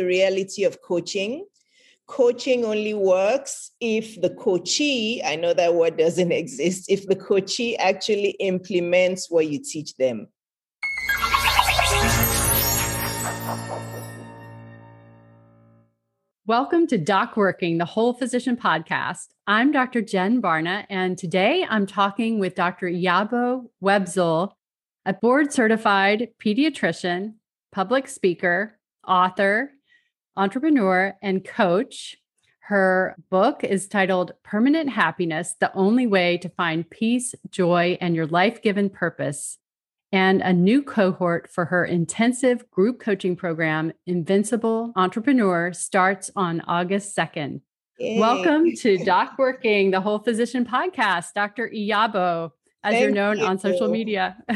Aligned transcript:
the 0.00 0.06
reality 0.06 0.64
of 0.64 0.80
coaching. 0.80 1.44
Coaching 2.06 2.64
only 2.64 2.94
works 2.94 3.72
if 3.80 4.18
the 4.22 4.30
coachee, 4.30 5.22
I 5.22 5.36
know 5.36 5.52
that 5.52 5.74
word 5.74 5.98
doesn't 5.98 6.32
exist, 6.42 6.90
if 6.90 7.06
the 7.06 7.14
coachee 7.14 7.76
actually 7.76 8.30
implements 8.40 9.30
what 9.30 9.48
you 9.48 9.58
teach 9.62 9.94
them. 9.96 10.26
Welcome 16.46 16.86
to 16.86 16.96
Doc 16.96 17.36
Working, 17.36 17.76
the 17.76 17.84
Whole 17.84 18.14
Physician 18.14 18.56
Podcast. 18.56 19.26
I'm 19.46 19.70
Dr. 19.70 20.00
Jen 20.00 20.40
Barna, 20.40 20.86
and 20.88 21.18
today 21.18 21.66
I'm 21.68 21.86
talking 21.86 22.38
with 22.38 22.54
Dr. 22.54 22.86
Iyabo 22.86 23.66
Webzell, 23.82 24.52
a 25.04 25.12
board 25.12 25.52
certified 25.52 26.28
pediatrician, 26.42 27.34
public 27.70 28.08
speaker, 28.08 28.78
author, 29.06 29.72
entrepreneur, 30.36 31.14
and 31.22 31.44
coach. 31.44 32.16
Her 32.60 33.16
book 33.30 33.64
is 33.64 33.88
titled 33.88 34.32
Permanent 34.44 34.90
Happiness 34.90 35.56
The 35.58 35.72
Only 35.74 36.06
Way 36.06 36.38
to 36.38 36.48
Find 36.48 36.88
Peace, 36.88 37.34
Joy, 37.50 37.98
and 38.00 38.14
Your 38.14 38.26
Life 38.26 38.62
Given 38.62 38.90
Purpose. 38.90 39.58
And 40.12 40.40
a 40.40 40.52
new 40.52 40.82
cohort 40.82 41.50
for 41.50 41.66
her 41.66 41.84
intensive 41.84 42.70
group 42.70 43.00
coaching 43.00 43.36
program, 43.36 43.92
Invincible 44.06 44.92
Entrepreneur, 44.96 45.72
starts 45.72 46.30
on 46.34 46.60
August 46.62 47.16
2nd. 47.16 47.60
Yay. 47.98 48.18
Welcome 48.18 48.74
to 48.76 48.98
Doc 49.04 49.34
Working, 49.38 49.90
the 49.90 50.00
Whole 50.00 50.20
Physician 50.20 50.64
Podcast, 50.64 51.32
Dr. 51.34 51.68
Iyabo 51.68 52.52
as 52.82 52.92
thank 52.92 53.02
you're 53.02 53.12
known 53.12 53.38
you. 53.38 53.44
on 53.44 53.58
social 53.58 53.88
media. 53.88 54.36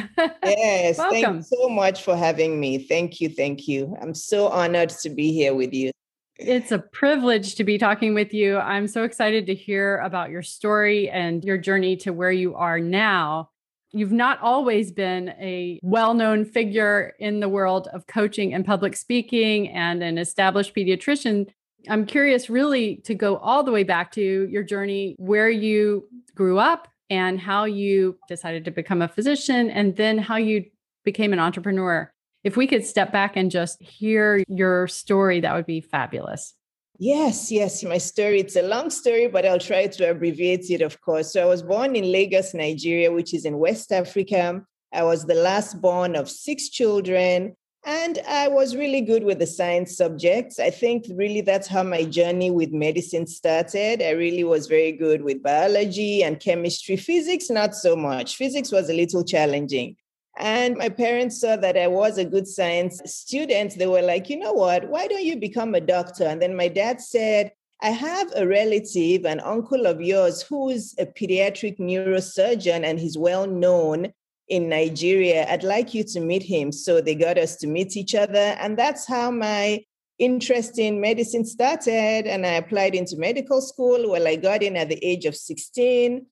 yes, 0.44 0.98
Welcome. 0.98 1.20
thank 1.20 1.36
you 1.36 1.42
so 1.42 1.68
much 1.68 2.02
for 2.02 2.16
having 2.16 2.58
me. 2.58 2.78
Thank 2.78 3.20
you, 3.20 3.28
thank 3.28 3.68
you. 3.68 3.96
I'm 4.00 4.14
so 4.14 4.48
honored 4.48 4.90
to 4.90 5.10
be 5.10 5.32
here 5.32 5.54
with 5.54 5.72
you. 5.72 5.90
It's 6.36 6.72
a 6.72 6.78
privilege 6.78 7.54
to 7.56 7.64
be 7.64 7.78
talking 7.78 8.12
with 8.12 8.34
you. 8.34 8.58
I'm 8.58 8.88
so 8.88 9.04
excited 9.04 9.46
to 9.46 9.54
hear 9.54 9.98
about 9.98 10.30
your 10.30 10.42
story 10.42 11.08
and 11.08 11.44
your 11.44 11.58
journey 11.58 11.96
to 11.98 12.12
where 12.12 12.32
you 12.32 12.56
are 12.56 12.80
now. 12.80 13.50
You've 13.92 14.10
not 14.10 14.40
always 14.40 14.90
been 14.90 15.28
a 15.40 15.78
well 15.84 16.14
known 16.14 16.44
figure 16.44 17.12
in 17.20 17.38
the 17.38 17.48
world 17.48 17.88
of 17.92 18.08
coaching 18.08 18.52
and 18.52 18.66
public 18.66 18.96
speaking 18.96 19.68
and 19.68 20.02
an 20.02 20.18
established 20.18 20.74
pediatrician. 20.74 21.48
I'm 21.88 22.04
curious, 22.04 22.50
really, 22.50 22.96
to 23.04 23.14
go 23.14 23.36
all 23.36 23.62
the 23.62 23.70
way 23.70 23.84
back 23.84 24.10
to 24.12 24.48
your 24.50 24.64
journey, 24.64 25.14
where 25.18 25.50
you 25.50 26.08
grew 26.34 26.58
up, 26.58 26.88
and 27.10 27.38
how 27.38 27.64
you 27.64 28.18
decided 28.28 28.64
to 28.64 28.70
become 28.70 29.02
a 29.02 29.08
physician 29.08 29.70
and 29.70 29.96
then 29.96 30.18
how 30.18 30.36
you 30.36 30.64
became 31.04 31.32
an 31.32 31.38
entrepreneur. 31.38 32.10
If 32.42 32.56
we 32.56 32.66
could 32.66 32.84
step 32.84 33.12
back 33.12 33.36
and 33.36 33.50
just 33.50 33.82
hear 33.82 34.42
your 34.48 34.86
story, 34.88 35.40
that 35.40 35.54
would 35.54 35.66
be 35.66 35.80
fabulous. 35.80 36.54
Yes, 36.98 37.50
yes, 37.50 37.82
my 37.82 37.98
story. 37.98 38.38
It's 38.40 38.56
a 38.56 38.62
long 38.62 38.88
story, 38.88 39.26
but 39.26 39.44
I'll 39.44 39.58
try 39.58 39.86
to 39.86 40.10
abbreviate 40.10 40.70
it, 40.70 40.80
of 40.80 41.00
course. 41.00 41.32
So 41.32 41.42
I 41.42 41.46
was 41.46 41.62
born 41.62 41.96
in 41.96 42.12
Lagos, 42.12 42.54
Nigeria, 42.54 43.10
which 43.10 43.34
is 43.34 43.44
in 43.44 43.58
West 43.58 43.90
Africa. 43.90 44.62
I 44.92 45.02
was 45.02 45.24
the 45.24 45.34
last 45.34 45.80
born 45.80 46.14
of 46.14 46.30
six 46.30 46.68
children. 46.68 47.56
And 47.86 48.18
I 48.26 48.48
was 48.48 48.74
really 48.74 49.02
good 49.02 49.24
with 49.24 49.38
the 49.38 49.46
science 49.46 49.94
subjects. 49.94 50.58
I 50.58 50.70
think 50.70 51.04
really 51.10 51.42
that's 51.42 51.68
how 51.68 51.82
my 51.82 52.04
journey 52.04 52.50
with 52.50 52.72
medicine 52.72 53.26
started. 53.26 54.00
I 54.00 54.10
really 54.10 54.42
was 54.42 54.68
very 54.68 54.92
good 54.92 55.22
with 55.22 55.42
biology 55.42 56.22
and 56.22 56.40
chemistry. 56.40 56.96
Physics, 56.96 57.50
not 57.50 57.74
so 57.74 57.94
much. 57.94 58.36
Physics 58.36 58.72
was 58.72 58.88
a 58.88 58.94
little 58.94 59.22
challenging. 59.22 59.96
And 60.38 60.76
my 60.76 60.88
parents 60.88 61.40
saw 61.40 61.56
that 61.56 61.76
I 61.76 61.86
was 61.86 62.16
a 62.16 62.24
good 62.24 62.48
science 62.48 63.02
student. 63.04 63.76
They 63.76 63.86
were 63.86 64.02
like, 64.02 64.30
you 64.30 64.38
know 64.38 64.54
what? 64.54 64.88
Why 64.88 65.06
don't 65.06 65.24
you 65.24 65.36
become 65.36 65.74
a 65.74 65.80
doctor? 65.80 66.24
And 66.24 66.40
then 66.40 66.56
my 66.56 66.68
dad 66.68 67.02
said, 67.02 67.52
I 67.82 67.90
have 67.90 68.32
a 68.34 68.46
relative, 68.46 69.26
an 69.26 69.40
uncle 69.40 69.86
of 69.86 70.00
yours, 70.00 70.40
who's 70.40 70.94
a 70.98 71.04
pediatric 71.04 71.78
neurosurgeon 71.78 72.82
and 72.82 72.98
he's 72.98 73.18
well 73.18 73.46
known 73.46 74.12
in 74.48 74.68
Nigeria. 74.68 75.50
I'd 75.50 75.62
like 75.62 75.94
you 75.94 76.04
to 76.04 76.20
meet 76.20 76.42
him. 76.42 76.72
So 76.72 77.00
they 77.00 77.14
got 77.14 77.38
us 77.38 77.56
to 77.56 77.66
meet 77.66 77.96
each 77.96 78.14
other. 78.14 78.56
And 78.60 78.78
that's 78.78 79.06
how 79.06 79.30
my 79.30 79.82
interest 80.18 80.78
in 80.78 81.00
medicine 81.00 81.44
started. 81.44 82.26
And 82.26 82.46
I 82.46 82.54
applied 82.54 82.94
into 82.94 83.16
medical 83.16 83.60
school. 83.60 84.10
Well, 84.10 84.26
I 84.26 84.36
got 84.36 84.62
in 84.62 84.76
at 84.76 84.88
the 84.88 85.04
age 85.04 85.24
of 85.24 85.36
16. 85.36 86.26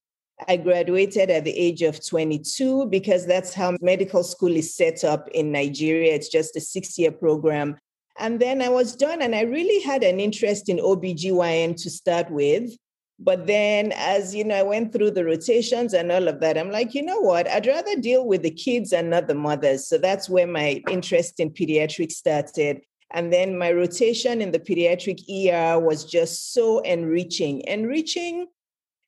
I 0.47 0.57
graduated 0.57 1.29
at 1.29 1.43
the 1.43 1.55
age 1.57 1.81
of 1.81 2.05
22 2.05 2.87
because 2.87 3.25
that's 3.25 3.53
how 3.53 3.77
medical 3.81 4.23
school 4.23 4.55
is 4.55 4.75
set 4.75 5.03
up 5.03 5.27
in 5.29 5.51
Nigeria. 5.51 6.13
It's 6.13 6.29
just 6.29 6.55
a 6.55 6.61
six 6.61 6.97
year 6.97 7.11
program. 7.11 7.77
And 8.19 8.39
then 8.39 8.61
I 8.61 8.69
was 8.69 8.95
done, 8.95 9.23
and 9.23 9.33
I 9.33 9.41
really 9.41 9.81
had 9.81 10.03
an 10.03 10.19
interest 10.19 10.69
in 10.69 10.77
OBGYN 10.77 11.81
to 11.81 11.89
start 11.89 12.29
with. 12.29 12.71
But 13.19 13.47
then, 13.47 13.93
as 13.95 14.33
you 14.33 14.43
know, 14.43 14.55
I 14.55 14.63
went 14.63 14.91
through 14.91 15.11
the 15.11 15.23
rotations 15.23 15.93
and 15.93 16.11
all 16.11 16.27
of 16.27 16.39
that. 16.39 16.57
I'm 16.57 16.71
like, 16.71 16.93
you 16.93 17.03
know 17.03 17.19
what? 17.19 17.47
I'd 17.47 17.67
rather 17.67 17.95
deal 17.95 18.25
with 18.25 18.41
the 18.41 18.51
kids 18.51 18.91
and 18.91 19.09
not 19.09 19.27
the 19.27 19.35
mothers. 19.35 19.87
So 19.87 19.97
that's 19.97 20.29
where 20.29 20.47
my 20.47 20.81
interest 20.89 21.39
in 21.39 21.51
pediatrics 21.51 22.13
started. 22.13 22.81
And 23.11 23.31
then 23.31 23.57
my 23.57 23.71
rotation 23.71 24.41
in 24.41 24.51
the 24.51 24.59
pediatric 24.59 25.21
ER 25.29 25.79
was 25.79 26.03
just 26.03 26.53
so 26.53 26.79
enriching, 26.79 27.61
enriching 27.67 28.47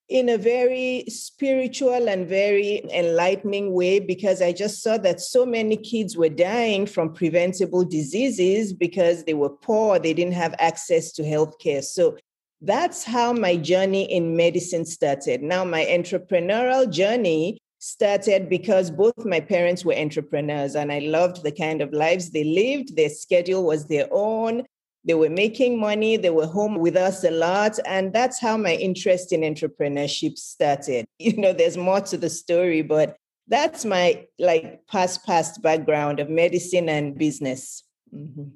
in 0.08 0.30
a 0.30 0.38
very 0.38 1.04
spiritual 1.08 2.08
and 2.08 2.28
very 2.28 2.84
enlightening 2.94 3.74
way 3.74 4.00
because 4.00 4.40
I 4.42 4.52
just 4.52 4.84
saw 4.84 5.00
that 5.00 5.20
so 5.20 5.48
many 5.48 5.78
kids 5.78 6.16
were 6.16 6.30
dying 6.30 6.86
from 6.86 7.14
preventable 7.14 7.84
diseases 7.84 8.72
because 8.72 9.24
they 9.24 9.34
were 9.34 9.50
poor, 9.50 9.98
they 9.98 10.14
didn't 10.14 10.34
have 10.34 10.54
access 10.60 11.12
to 11.14 11.24
healthcare. 11.24 11.84
So 11.84 12.18
that's 12.66 13.04
how 13.04 13.32
my 13.32 13.56
journey 13.56 14.12
in 14.12 14.36
medicine 14.36 14.86
started. 14.86 15.42
Now, 15.42 15.64
my 15.64 15.86
entrepreneurial 15.86 16.90
journey 16.90 17.60
started 17.80 18.50
because 18.50 18.90
both 18.90 19.14
my 19.26 19.40
parents 19.40 19.86
were 19.86 19.94
entrepreneurs 19.94 20.76
and 20.76 20.92
I 20.92 21.00
loved 21.00 21.44
the 21.44 21.52
kind 21.52 21.82
of 21.82 21.94
lives 21.94 22.32
they 22.32 22.44
lived. 22.44 22.96
Their 22.96 23.10
schedule 23.10 23.64
was 23.64 23.88
their 23.88 24.08
own. 24.12 24.64
They 25.06 25.14
were 25.14 25.30
making 25.30 25.80
money, 25.80 26.18
they 26.18 26.32
were 26.32 26.48
home 26.48 26.80
with 26.80 26.96
us 26.96 27.24
a 27.24 27.30
lot. 27.30 27.78
And 27.86 28.12
that's 28.12 28.42
how 28.42 28.58
my 28.58 28.74
interest 28.74 29.32
in 29.32 29.42
entrepreneurship 29.42 30.38
started. 30.38 31.06
You 31.20 31.38
know, 31.38 31.54
there's 31.54 31.78
more 31.78 32.02
to 32.02 32.18
the 32.18 32.30
story, 32.30 32.82
but 32.82 33.16
that's 33.48 33.86
my 33.86 34.26
like 34.40 34.88
past 34.88 35.24
past 35.26 35.62
background 35.62 36.20
of 36.20 36.30
medicine 36.30 36.90
and 36.90 37.16
business. 37.16 37.84
Mm-hmm. 38.14 38.50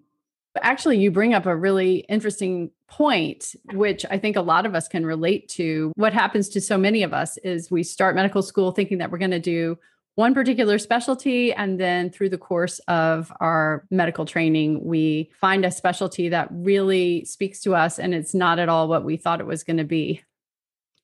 Actually, 0.61 0.97
you 0.97 1.11
bring 1.11 1.33
up 1.33 1.45
a 1.45 1.55
really 1.55 1.97
interesting 2.09 2.71
point, 2.87 3.55
which 3.73 4.05
I 4.09 4.17
think 4.17 4.35
a 4.35 4.41
lot 4.41 4.65
of 4.65 4.75
us 4.75 4.87
can 4.87 5.05
relate 5.05 5.47
to. 5.49 5.91
What 5.95 6.13
happens 6.13 6.49
to 6.49 6.61
so 6.61 6.77
many 6.77 7.03
of 7.03 7.13
us 7.13 7.37
is 7.37 7.69
we 7.69 7.83
start 7.83 8.15
medical 8.15 8.41
school 8.41 8.71
thinking 8.71 8.97
that 8.97 9.11
we're 9.11 9.17
going 9.17 9.31
to 9.31 9.39
do 9.39 9.77
one 10.15 10.33
particular 10.33 10.77
specialty. 10.77 11.53
And 11.53 11.79
then 11.79 12.09
through 12.09 12.29
the 12.29 12.37
course 12.37 12.79
of 12.89 13.31
our 13.39 13.85
medical 13.89 14.25
training, 14.25 14.83
we 14.83 15.31
find 15.39 15.63
a 15.63 15.71
specialty 15.71 16.27
that 16.29 16.49
really 16.51 17.23
speaks 17.23 17.61
to 17.61 17.73
us 17.73 17.99
and 17.99 18.13
it's 18.13 18.33
not 18.33 18.59
at 18.59 18.67
all 18.67 18.89
what 18.89 19.05
we 19.05 19.15
thought 19.15 19.39
it 19.39 19.47
was 19.47 19.63
going 19.63 19.77
to 19.77 19.85
be. 19.85 20.21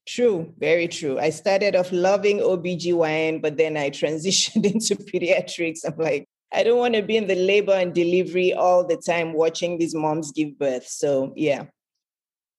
True, 0.05 0.53
very 0.59 0.87
true. 0.87 1.17
I 1.17 1.29
started 1.31 1.75
off 1.75 1.91
loving 1.91 2.39
OBGYN, 2.39 3.41
but 3.41 3.57
then 3.57 3.77
I 3.77 3.89
transitioned 3.89 4.65
into 4.73 4.95
pediatrics. 4.95 5.79
I'm 5.85 5.97
like, 5.97 6.27
I 6.55 6.63
don't 6.63 6.79
want 6.79 6.95
to 6.95 7.01
be 7.01 7.17
in 7.17 7.27
the 7.27 7.35
labor 7.35 7.73
and 7.73 7.93
delivery 7.93 8.53
all 8.53 8.87
the 8.87 8.95
time 8.97 9.33
watching 9.33 9.77
these 9.77 9.93
moms 9.93 10.31
give 10.31 10.57
birth. 10.57 10.87
So, 10.87 11.33
yeah. 11.35 11.65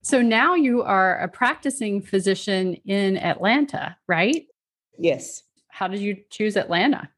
So 0.03 0.21
now 0.23 0.55
you 0.55 0.83
are 0.83 1.19
a 1.19 1.29
practicing 1.29 2.03
physician 2.03 2.75
in 2.85 3.17
Atlanta, 3.17 3.97
right? 4.07 4.47
Yes. 4.99 5.43
How 5.69 5.89
did 5.89 6.01
you 6.01 6.19
choose 6.31 6.57
Atlanta? 6.57 7.09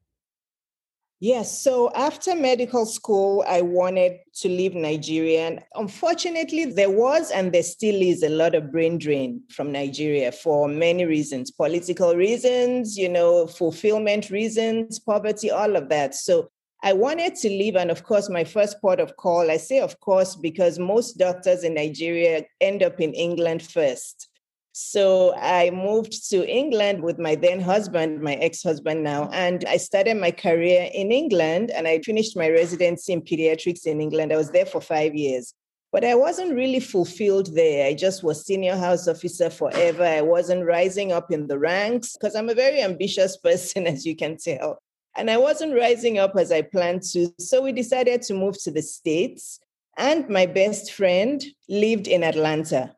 Yes. 1.20 1.60
So 1.60 1.90
after 1.96 2.36
medical 2.36 2.86
school, 2.86 3.44
I 3.48 3.60
wanted 3.60 4.20
to 4.36 4.48
leave 4.48 4.76
Nigeria. 4.76 5.48
And 5.48 5.64
unfortunately, 5.74 6.66
there 6.66 6.90
was 6.90 7.32
and 7.32 7.52
there 7.52 7.64
still 7.64 8.00
is 8.00 8.22
a 8.22 8.28
lot 8.28 8.54
of 8.54 8.70
brain 8.70 8.98
drain 8.98 9.42
from 9.50 9.72
Nigeria 9.72 10.30
for 10.30 10.68
many 10.68 11.04
reasons 11.04 11.50
political 11.50 12.14
reasons, 12.14 12.96
you 12.96 13.08
know, 13.08 13.48
fulfillment 13.48 14.30
reasons, 14.30 15.00
poverty, 15.00 15.50
all 15.50 15.74
of 15.74 15.88
that. 15.88 16.14
So 16.14 16.50
I 16.82 16.92
wanted 16.92 17.34
to 17.36 17.48
leave. 17.48 17.76
And 17.76 17.90
of 17.90 18.04
course, 18.04 18.30
my 18.30 18.44
first 18.44 18.80
port 18.80 19.00
of 19.00 19.16
call, 19.16 19.50
I 19.50 19.56
say, 19.56 19.80
of 19.80 19.98
course, 20.00 20.36
because 20.36 20.78
most 20.78 21.18
doctors 21.18 21.64
in 21.64 21.74
Nigeria 21.74 22.44
end 22.60 22.82
up 22.82 23.00
in 23.00 23.14
England 23.14 23.62
first. 23.62 24.28
So 24.72 25.34
I 25.34 25.70
moved 25.70 26.30
to 26.30 26.48
England 26.48 27.02
with 27.02 27.18
my 27.18 27.34
then 27.34 27.58
husband, 27.58 28.20
my 28.20 28.34
ex 28.34 28.62
husband 28.62 29.02
now, 29.02 29.28
and 29.32 29.64
I 29.64 29.76
started 29.76 30.18
my 30.18 30.30
career 30.30 30.88
in 30.94 31.10
England 31.10 31.72
and 31.72 31.88
I 31.88 31.98
finished 31.98 32.36
my 32.36 32.48
residency 32.48 33.12
in 33.12 33.22
pediatrics 33.22 33.86
in 33.86 34.00
England. 34.00 34.32
I 34.32 34.36
was 34.36 34.52
there 34.52 34.66
for 34.66 34.80
five 34.80 35.16
years. 35.16 35.52
But 35.90 36.04
I 36.04 36.14
wasn't 36.14 36.54
really 36.54 36.80
fulfilled 36.80 37.54
there. 37.54 37.86
I 37.86 37.94
just 37.94 38.22
was 38.22 38.46
senior 38.46 38.76
house 38.76 39.08
officer 39.08 39.50
forever. 39.50 40.04
I 40.04 40.20
wasn't 40.20 40.66
rising 40.66 41.12
up 41.12 41.32
in 41.32 41.48
the 41.48 41.58
ranks 41.58 42.12
because 42.12 42.36
I'm 42.36 42.50
a 42.50 42.54
very 42.54 42.80
ambitious 42.82 43.36
person, 43.48 43.86
as 43.86 44.06
you 44.06 44.14
can 44.14 44.36
tell. 44.36 44.78
And 45.18 45.28
I 45.28 45.36
wasn't 45.36 45.74
rising 45.74 46.16
up 46.16 46.36
as 46.36 46.52
I 46.52 46.62
planned 46.62 47.02
to. 47.12 47.34
So 47.40 47.60
we 47.60 47.72
decided 47.72 48.22
to 48.22 48.34
move 48.34 48.56
to 48.62 48.70
the 48.70 48.82
States. 48.82 49.58
And 49.96 50.28
my 50.28 50.46
best 50.46 50.92
friend 50.92 51.44
lived 51.68 52.06
in 52.06 52.22
Atlanta. 52.22 52.94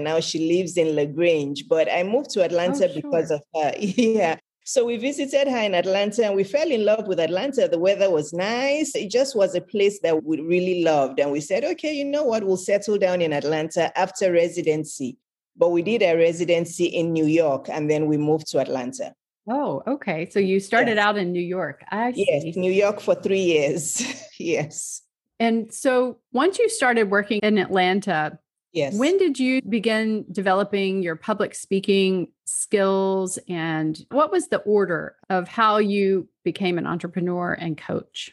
Now 0.00 0.18
she 0.18 0.48
lives 0.48 0.76
in 0.76 0.96
LaGrange, 0.96 1.68
but 1.68 1.90
I 1.90 2.02
moved 2.02 2.30
to 2.30 2.42
Atlanta 2.42 2.86
oh, 2.86 2.92
sure. 2.92 3.02
because 3.02 3.30
of 3.30 3.42
her. 3.54 3.72
yeah. 3.78 4.38
So 4.64 4.84
we 4.84 4.96
visited 4.96 5.46
her 5.46 5.58
in 5.58 5.74
Atlanta 5.74 6.26
and 6.26 6.34
we 6.34 6.42
fell 6.42 6.68
in 6.68 6.84
love 6.84 7.06
with 7.06 7.20
Atlanta. 7.20 7.68
The 7.68 7.78
weather 7.78 8.10
was 8.10 8.32
nice. 8.32 8.96
It 8.96 9.10
just 9.10 9.36
was 9.36 9.54
a 9.54 9.60
place 9.60 10.00
that 10.00 10.24
we 10.24 10.40
really 10.40 10.82
loved. 10.82 11.20
And 11.20 11.30
we 11.30 11.40
said, 11.40 11.64
okay, 11.64 11.92
you 11.92 12.04
know 12.04 12.24
what? 12.24 12.44
We'll 12.44 12.56
settle 12.56 12.98
down 12.98 13.22
in 13.22 13.32
Atlanta 13.32 13.96
after 13.96 14.32
residency. 14.32 15.16
But 15.56 15.70
we 15.70 15.82
did 15.82 16.02
a 16.02 16.16
residency 16.16 16.86
in 16.86 17.12
New 17.12 17.26
York 17.26 17.68
and 17.68 17.88
then 17.88 18.06
we 18.06 18.16
moved 18.16 18.48
to 18.48 18.58
Atlanta. 18.58 19.14
Oh, 19.50 19.82
okay. 19.86 20.30
So 20.30 20.38
you 20.38 20.60
started 20.60 20.96
yes. 20.96 21.04
out 21.04 21.18
in 21.18 21.32
New 21.32 21.42
York. 21.42 21.82
I 21.90 22.12
see. 22.12 22.26
Yes, 22.28 22.56
New 22.56 22.70
York 22.70 23.00
for 23.00 23.16
three 23.16 23.42
years. 23.42 24.02
yes. 24.38 25.02
And 25.40 25.74
so 25.74 26.18
once 26.32 26.58
you 26.58 26.68
started 26.68 27.10
working 27.10 27.40
in 27.42 27.58
Atlanta, 27.58 28.38
Yes. 28.72 28.96
When 28.96 29.18
did 29.18 29.38
you 29.38 29.60
begin 29.62 30.24
developing 30.30 31.02
your 31.02 31.16
public 31.16 31.54
speaking 31.56 32.28
skills 32.44 33.36
and 33.48 33.98
what 34.10 34.30
was 34.30 34.48
the 34.48 34.58
order 34.58 35.16
of 35.28 35.48
how 35.48 35.78
you 35.78 36.28
became 36.44 36.78
an 36.78 36.86
entrepreneur 36.86 37.52
and 37.52 37.76
coach? 37.76 38.32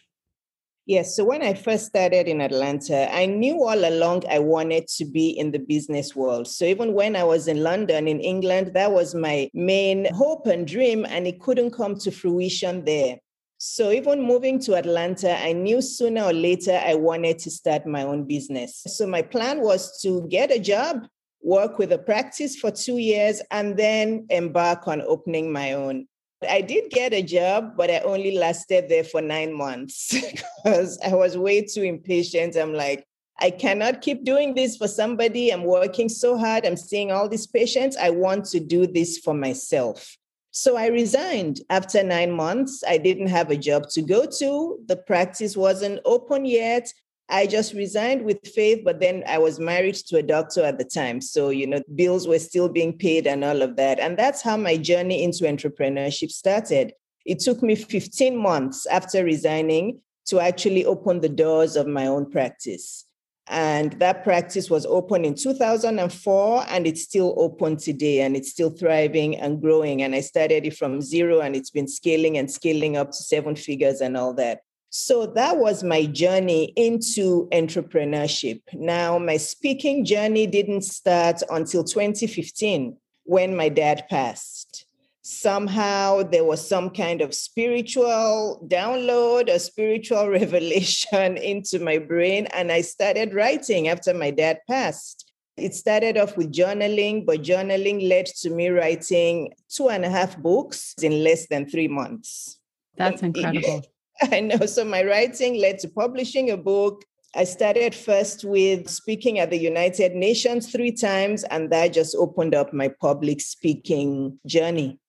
Yes. 0.88 1.18
So 1.18 1.26
when 1.26 1.42
I 1.42 1.54
first 1.54 1.88
started 1.88 2.30
in 2.30 2.40
Atlanta, 2.40 3.14
I 3.14 3.26
knew 3.26 3.62
all 3.62 3.86
along 3.86 4.24
I 4.30 4.40
wanted 4.40 4.88
to 4.88 5.04
be 5.04 5.32
in 5.32 5.52
the 5.52 5.60
business 5.60 6.16
world. 6.16 6.48
So 6.48 6.64
even 6.64 6.94
when 6.94 7.18
I 7.18 7.26
was 7.26 7.50
in 7.50 7.62
London, 7.62 8.08
in 8.08 8.22
England, 8.22 8.72
that 8.74 8.94
was 8.94 9.14
my 9.14 9.50
main 9.54 10.08
hope 10.14 10.48
and 10.48 10.66
dream, 10.66 11.06
and 11.06 11.28
it 11.28 11.42
couldn't 11.42 11.72
come 11.72 11.98
to 12.00 12.10
fruition 12.10 12.86
there. 12.86 13.18
So 13.58 13.92
even 13.92 14.22
moving 14.22 14.60
to 14.60 14.76
Atlanta, 14.76 15.38
I 15.38 15.52
knew 15.52 15.82
sooner 15.82 16.24
or 16.24 16.32
later 16.32 16.82
I 16.82 16.94
wanted 16.94 17.40
to 17.40 17.52
start 17.52 17.86
my 17.86 18.04
own 18.04 18.24
business. 18.24 18.82
So 18.88 19.06
my 19.06 19.24
plan 19.24 19.60
was 19.60 20.00
to 20.04 20.26
get 20.30 20.52
a 20.52 20.60
job, 20.60 21.06
work 21.42 21.80
with 21.80 21.92
a 21.92 21.98
practice 21.98 22.56
for 22.56 22.72
two 22.72 22.98
years, 22.98 23.42
and 23.52 23.76
then 23.76 24.26
embark 24.30 24.88
on 24.88 25.02
opening 25.02 25.52
my 25.52 25.74
own. 25.74 26.08
I 26.48 26.62
did 26.62 26.92
get 26.92 27.14
a 27.14 27.24
job, 27.24 27.76
but 27.76 27.90
I 27.90 28.00
only 28.00 28.38
lasted 28.38 28.90
there 28.90 29.04
for 29.04 29.22
nine 29.22 29.54
months 29.54 30.14
because 30.64 31.00
I 31.04 31.16
was 31.16 31.38
way 31.38 31.64
too 31.66 31.82
impatient. 31.82 32.56
I'm 32.56 32.74
like, 32.74 33.06
I 33.40 33.52
cannot 33.52 34.02
keep 34.02 34.24
doing 34.24 34.56
this 34.56 34.78
for 34.78 34.88
somebody. 34.88 35.52
I'm 35.52 35.64
working 35.64 36.10
so 36.10 36.38
hard. 36.38 36.66
I'm 36.66 36.78
seeing 36.78 37.12
all 37.12 37.30
these 37.30 37.48
patients. 37.48 37.98
I 37.98 38.10
want 38.10 38.46
to 38.46 38.60
do 38.60 38.88
this 38.88 39.18
for 39.18 39.34
myself. 39.34 40.18
So 40.52 40.76
I 40.76 40.88
resigned 40.88 41.62
after 41.70 42.04
nine 42.04 42.32
months. 42.32 42.84
I 42.88 42.98
didn't 42.98 43.28
have 43.28 43.52
a 43.52 43.58
job 43.58 43.90
to 43.90 44.02
go 44.02 44.26
to. 44.40 44.80
The 44.88 44.98
practice 44.98 45.56
wasn't 45.56 46.00
open 46.04 46.46
yet. 46.46 46.92
I 47.30 47.46
just 47.46 47.74
resigned 47.74 48.24
with 48.24 48.46
faith, 48.48 48.84
but 48.86 49.00
then 49.02 49.24
I 49.28 49.38
was 49.38 49.60
married 49.60 49.96
to 49.96 50.18
a 50.18 50.24
doctor 50.24 50.64
at 50.64 50.78
the 50.78 50.86
time. 50.86 51.20
So, 51.20 51.50
you 51.50 51.68
know, 51.68 51.82
bills 51.94 52.28
were 52.28 52.40
still 52.40 52.70
being 52.70 52.98
paid 52.98 53.28
and 53.28 53.44
all 53.44 53.62
of 53.62 53.76
that. 53.76 54.00
And 54.00 54.18
that's 54.18 54.42
how 54.42 54.56
my 54.56 54.78
journey 54.78 55.24
into 55.24 55.44
entrepreneurship 55.44 56.32
started. 56.32 56.94
It 57.26 57.40
took 57.40 57.62
me 57.62 57.76
15 57.76 58.38
months 58.38 58.86
after 58.86 59.26
resigning 59.26 60.00
to 60.28 60.40
actually 60.40 60.86
open 60.86 61.20
the 61.20 61.30
doors 61.30 61.76
of 61.76 61.86
my 61.88 62.08
own 62.08 62.32
practice. 62.32 63.06
And 63.50 63.94
that 63.94 64.24
practice 64.24 64.70
was 64.70 64.86
open 64.86 65.24
in 65.24 65.36
2004 65.36 66.66
and 66.68 66.88
it's 66.88 67.04
still 67.04 67.34
open 67.38 67.78
today 67.78 68.22
and 68.22 68.36
it's 68.36 68.52
still 68.52 68.70
thriving 68.70 69.38
and 69.38 69.62
growing. 69.62 70.02
And 70.02 70.14
I 70.14 70.20
started 70.22 70.66
it 70.66 70.78
from 70.78 71.02
zero 71.02 71.40
and 71.40 71.56
it's 71.56 71.70
been 71.70 71.88
scaling 71.88 72.38
and 72.38 72.52
scaling 72.52 72.98
up 72.98 73.12
to 73.12 73.18
seven 73.18 73.56
figures 73.56 74.02
and 74.02 74.18
all 74.18 74.34
that. 74.34 74.62
So 74.90 75.28
that 75.28 75.58
was 75.58 75.84
my 75.84 76.06
journey 76.06 76.74
into 76.76 77.48
entrepreneurship. 77.52 78.62
Now, 78.74 79.20
my 79.20 79.38
speaking 79.38 80.06
journey 80.06 80.48
didn't 80.48 80.84
start 80.84 81.44
until 81.50 81.84
2015 81.84 82.98
when 83.26 83.56
my 83.56 83.70
dad 83.70 84.06
passed 84.10 84.88
somehow 85.28 86.24
there 86.24 86.46
was 86.46 86.66
some 86.66 86.90
kind 86.90 87.22
of 87.22 87.34
spiritual 87.34 88.66
download, 88.68 89.50
a 89.50 89.60
spiritual 89.60 90.30
revelation 90.40 91.36
into 91.38 91.80
my 91.80 91.98
brain. 91.98 92.48
And 92.54 92.72
I 92.72 92.82
started 92.82 93.34
writing 93.34 93.90
after 93.90 94.14
my 94.14 94.32
dad 94.32 94.60
passed. 94.70 95.30
It 95.58 95.74
started 95.74 96.18
off 96.18 96.38
with 96.38 96.54
journaling, 96.54 97.26
but 97.26 97.42
journaling 97.42 98.08
led 98.08 98.28
to 98.42 98.50
me 98.50 98.70
writing 98.70 99.54
two 99.68 99.90
and 99.90 100.06
a 100.06 100.10
half 100.10 100.38
books 100.38 100.94
in 101.02 101.24
less 101.24 101.48
than 101.48 101.68
three 101.68 101.90
months. 101.90 102.60
That's 102.96 103.22
incredible. 103.24 103.84
I 104.32 104.40
know. 104.40 104.66
So 104.66 104.84
my 104.84 105.04
writing 105.04 105.56
led 105.56 105.80
to 105.80 105.90
publishing 105.90 106.52
a 106.52 106.58
book. 106.58 107.04
I 107.36 107.44
started 107.44 107.94
first 107.94 108.46
with 108.46 108.90
speaking 108.90 109.40
at 109.40 109.50
the 109.50 109.58
United 109.58 110.16
Nations 110.16 110.72
three 110.72 110.92
times, 110.92 111.44
and 111.44 111.72
that 111.72 111.94
just 111.94 112.16
opened 112.16 112.56
up 112.56 112.74
my 112.74 112.88
public 112.88 113.42
speaking 113.42 114.40
journey. 114.46 115.00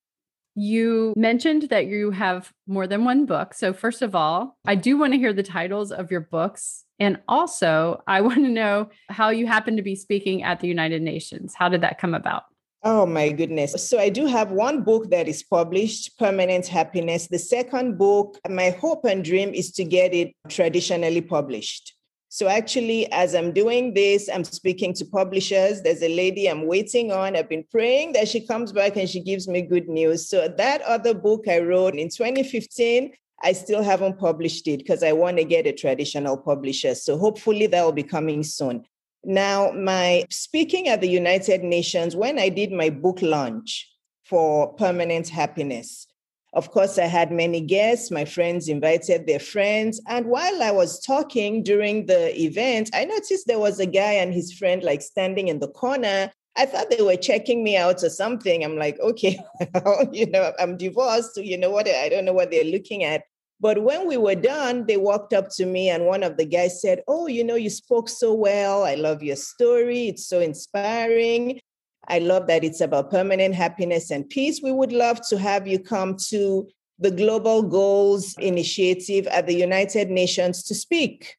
You 0.55 1.14
mentioned 1.16 1.69
that 1.70 1.87
you 1.87 2.10
have 2.10 2.52
more 2.66 2.88
than 2.88 3.05
one 3.05 3.26
book. 3.26 3.55
So, 3.55 3.72
first 3.72 4.02
of 4.02 4.16
all, 4.16 4.58
I 4.66 4.75
do 4.75 4.99
want 4.99 5.12
to 5.12 5.19
hear 5.19 5.32
the 5.32 5.44
titles 5.44 5.93
of 5.93 6.11
your 6.11 6.20
books. 6.20 6.84
And 6.99 7.20
also, 7.28 8.02
I 8.08 8.20
want 8.22 8.38
to 8.38 8.49
know 8.49 8.90
how 9.08 9.31
you 9.31 9.46
happen 9.46 9.76
to 9.76 9.82
be 9.82 9.94
speaking 9.94 10.43
at 10.43 10.61
the 10.61 10.69
United 10.69 11.00
Nations. 11.00 11.54
How 11.54 11.69
did 11.69 11.82
that 11.82 11.99
come 11.99 12.12
about? 12.12 12.43
Oh 12.84 13.06
my 13.06 13.32
goodness. 13.32 13.88
So 13.88 13.98
I 13.98 14.08
do 14.08 14.26
have 14.26 14.52
one 14.52 14.82
book 14.82 15.10
that 15.10 15.26
is 15.26 15.42
published, 15.42 16.16
Permanent 16.16 16.69
Happiness. 16.69 17.26
The 17.26 17.38
second 17.38 17.98
book, 17.98 18.38
my 18.48 18.70
hope 18.70 19.04
and 19.04 19.25
dream 19.25 19.52
is 19.52 19.72
to 19.72 19.84
get 19.84 20.14
it 20.14 20.32
traditionally 20.48 21.20
published. 21.20 21.94
So 22.28 22.46
actually, 22.46 23.10
as 23.10 23.34
I'm 23.34 23.52
doing 23.52 23.94
this, 23.94 24.28
I'm 24.28 24.44
speaking 24.44 24.92
to 24.94 25.04
publishers. 25.06 25.82
There's 25.82 26.02
a 26.02 26.14
lady 26.14 26.46
I'm 26.46 26.66
waiting 26.66 27.10
on. 27.10 27.34
I've 27.34 27.48
been 27.48 27.64
praying 27.69 28.12
that 28.12 28.28
she 28.28 28.46
comes 28.46 28.70
back 28.70 28.96
and 28.96 29.08
she 29.08 29.20
gives 29.20 29.48
me 29.48 29.62
good 29.62 29.88
news. 29.88 30.28
So 30.28 30.46
that 30.46 30.82
other 30.82 31.14
book 31.14 31.48
I 31.48 31.58
wrote 31.58 31.94
in 31.94 32.10
2015, 32.10 33.12
I 33.42 33.52
still 33.54 33.82
haven't 33.82 34.19
published 34.19 34.69
it 34.69 34.78
because 34.78 35.02
I 35.02 35.12
want 35.12 35.38
to 35.38 35.44
get 35.44 35.66
a 35.66 35.72
traditional 35.72 36.36
publisher. 36.36 36.94
So 36.94 37.19
hopefully 37.19 37.66
that 37.66 37.82
will 37.82 37.92
be 37.92 38.04
coming 38.04 38.44
soon. 38.44 38.84
Now, 39.24 39.72
my 39.72 40.24
speaking 40.30 40.88
at 40.88 41.00
the 41.00 41.08
United 41.08 41.62
Nations, 41.62 42.14
when 42.14 42.38
I 42.38 42.48
did 42.48 42.72
my 42.72 42.90
book 42.90 43.20
launch 43.20 43.88
for 44.24 44.72
Permanent 44.74 45.28
Happiness, 45.28 46.06
of 46.54 46.70
course, 46.70 46.98
I 46.98 47.04
had 47.04 47.30
many 47.30 47.60
guests. 47.60 48.10
My 48.10 48.24
friends 48.24 48.68
invited 48.68 49.26
their 49.26 49.38
friends. 49.38 50.00
And 50.08 50.26
while 50.26 50.62
I 50.62 50.70
was 50.70 50.98
talking 51.00 51.62
during 51.62 52.06
the 52.06 52.40
event, 52.40 52.90
I 52.94 53.04
noticed 53.04 53.46
there 53.46 53.58
was 53.58 53.80
a 53.80 53.86
guy 53.86 54.12
and 54.14 54.32
his 54.32 54.52
friend 54.54 54.82
like 54.82 55.02
standing 55.02 55.48
in 55.48 55.58
the 55.58 55.68
corner. 55.68 56.32
I 56.56 56.66
thought 56.66 56.90
they 56.90 57.02
were 57.02 57.16
checking 57.16 57.62
me 57.62 57.76
out 57.76 58.02
or 58.02 58.08
something. 58.08 58.64
I'm 58.64 58.76
like, 58.76 58.98
okay, 58.98 59.38
you 60.12 60.26
know, 60.30 60.52
I'm 60.58 60.76
divorced. 60.76 61.37
You 61.37 61.58
know 61.58 61.70
what? 61.70 61.87
I 61.87 62.08
don't 62.08 62.25
know 62.25 62.32
what 62.32 62.50
they're 62.50 62.64
looking 62.64 63.04
at. 63.04 63.22
But 63.60 63.82
when 63.82 64.06
we 64.06 64.16
were 64.16 64.36
done, 64.36 64.86
they 64.86 64.96
walked 64.96 65.32
up 65.32 65.48
to 65.56 65.66
me 65.66 65.88
and 65.88 66.06
one 66.06 66.22
of 66.22 66.36
the 66.36 66.44
guys 66.44 66.80
said, 66.80 67.02
Oh, 67.08 67.26
you 67.26 67.42
know, 67.42 67.56
you 67.56 67.70
spoke 67.70 68.08
so 68.08 68.32
well. 68.32 68.84
I 68.84 68.94
love 68.94 69.22
your 69.22 69.36
story. 69.36 70.08
It's 70.08 70.26
so 70.26 70.40
inspiring. 70.40 71.60
I 72.06 72.20
love 72.20 72.46
that 72.46 72.64
it's 72.64 72.80
about 72.80 73.10
permanent 73.10 73.54
happiness 73.54 74.10
and 74.10 74.28
peace. 74.28 74.60
We 74.62 74.72
would 74.72 74.92
love 74.92 75.20
to 75.28 75.38
have 75.38 75.66
you 75.66 75.78
come 75.78 76.16
to 76.28 76.68
the 76.98 77.10
Global 77.10 77.62
Goals 77.62 78.34
Initiative 78.38 79.26
at 79.26 79.46
the 79.46 79.54
United 79.54 80.08
Nations 80.08 80.62
to 80.64 80.74
speak. 80.74 81.36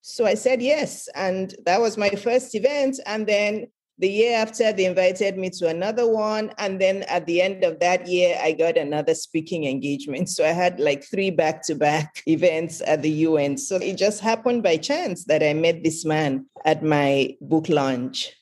So 0.00 0.24
I 0.24 0.34
said 0.34 0.62
yes. 0.62 1.08
And 1.14 1.54
that 1.66 1.80
was 1.80 1.98
my 1.98 2.10
first 2.10 2.54
event. 2.54 2.98
And 3.04 3.26
then 3.26 3.66
the 3.98 4.08
year 4.08 4.36
after, 4.36 4.72
they 4.72 4.86
invited 4.86 5.36
me 5.36 5.50
to 5.50 5.68
another 5.68 6.08
one. 6.08 6.52
And 6.58 6.80
then 6.80 7.02
at 7.04 7.26
the 7.26 7.42
end 7.42 7.64
of 7.64 7.80
that 7.80 8.06
year, 8.06 8.38
I 8.40 8.52
got 8.52 8.76
another 8.76 9.14
speaking 9.14 9.64
engagement. 9.64 10.28
So 10.28 10.44
I 10.44 10.52
had 10.52 10.78
like 10.78 11.04
three 11.04 11.30
back 11.30 11.62
to 11.64 11.74
back 11.74 12.22
events 12.26 12.80
at 12.86 13.02
the 13.02 13.10
UN. 13.10 13.56
So 13.56 13.76
it 13.76 13.96
just 13.96 14.20
happened 14.20 14.62
by 14.62 14.76
chance 14.76 15.24
that 15.24 15.42
I 15.42 15.52
met 15.54 15.82
this 15.82 16.04
man 16.04 16.46
at 16.64 16.82
my 16.82 17.36
book 17.40 17.68
launch 17.68 18.32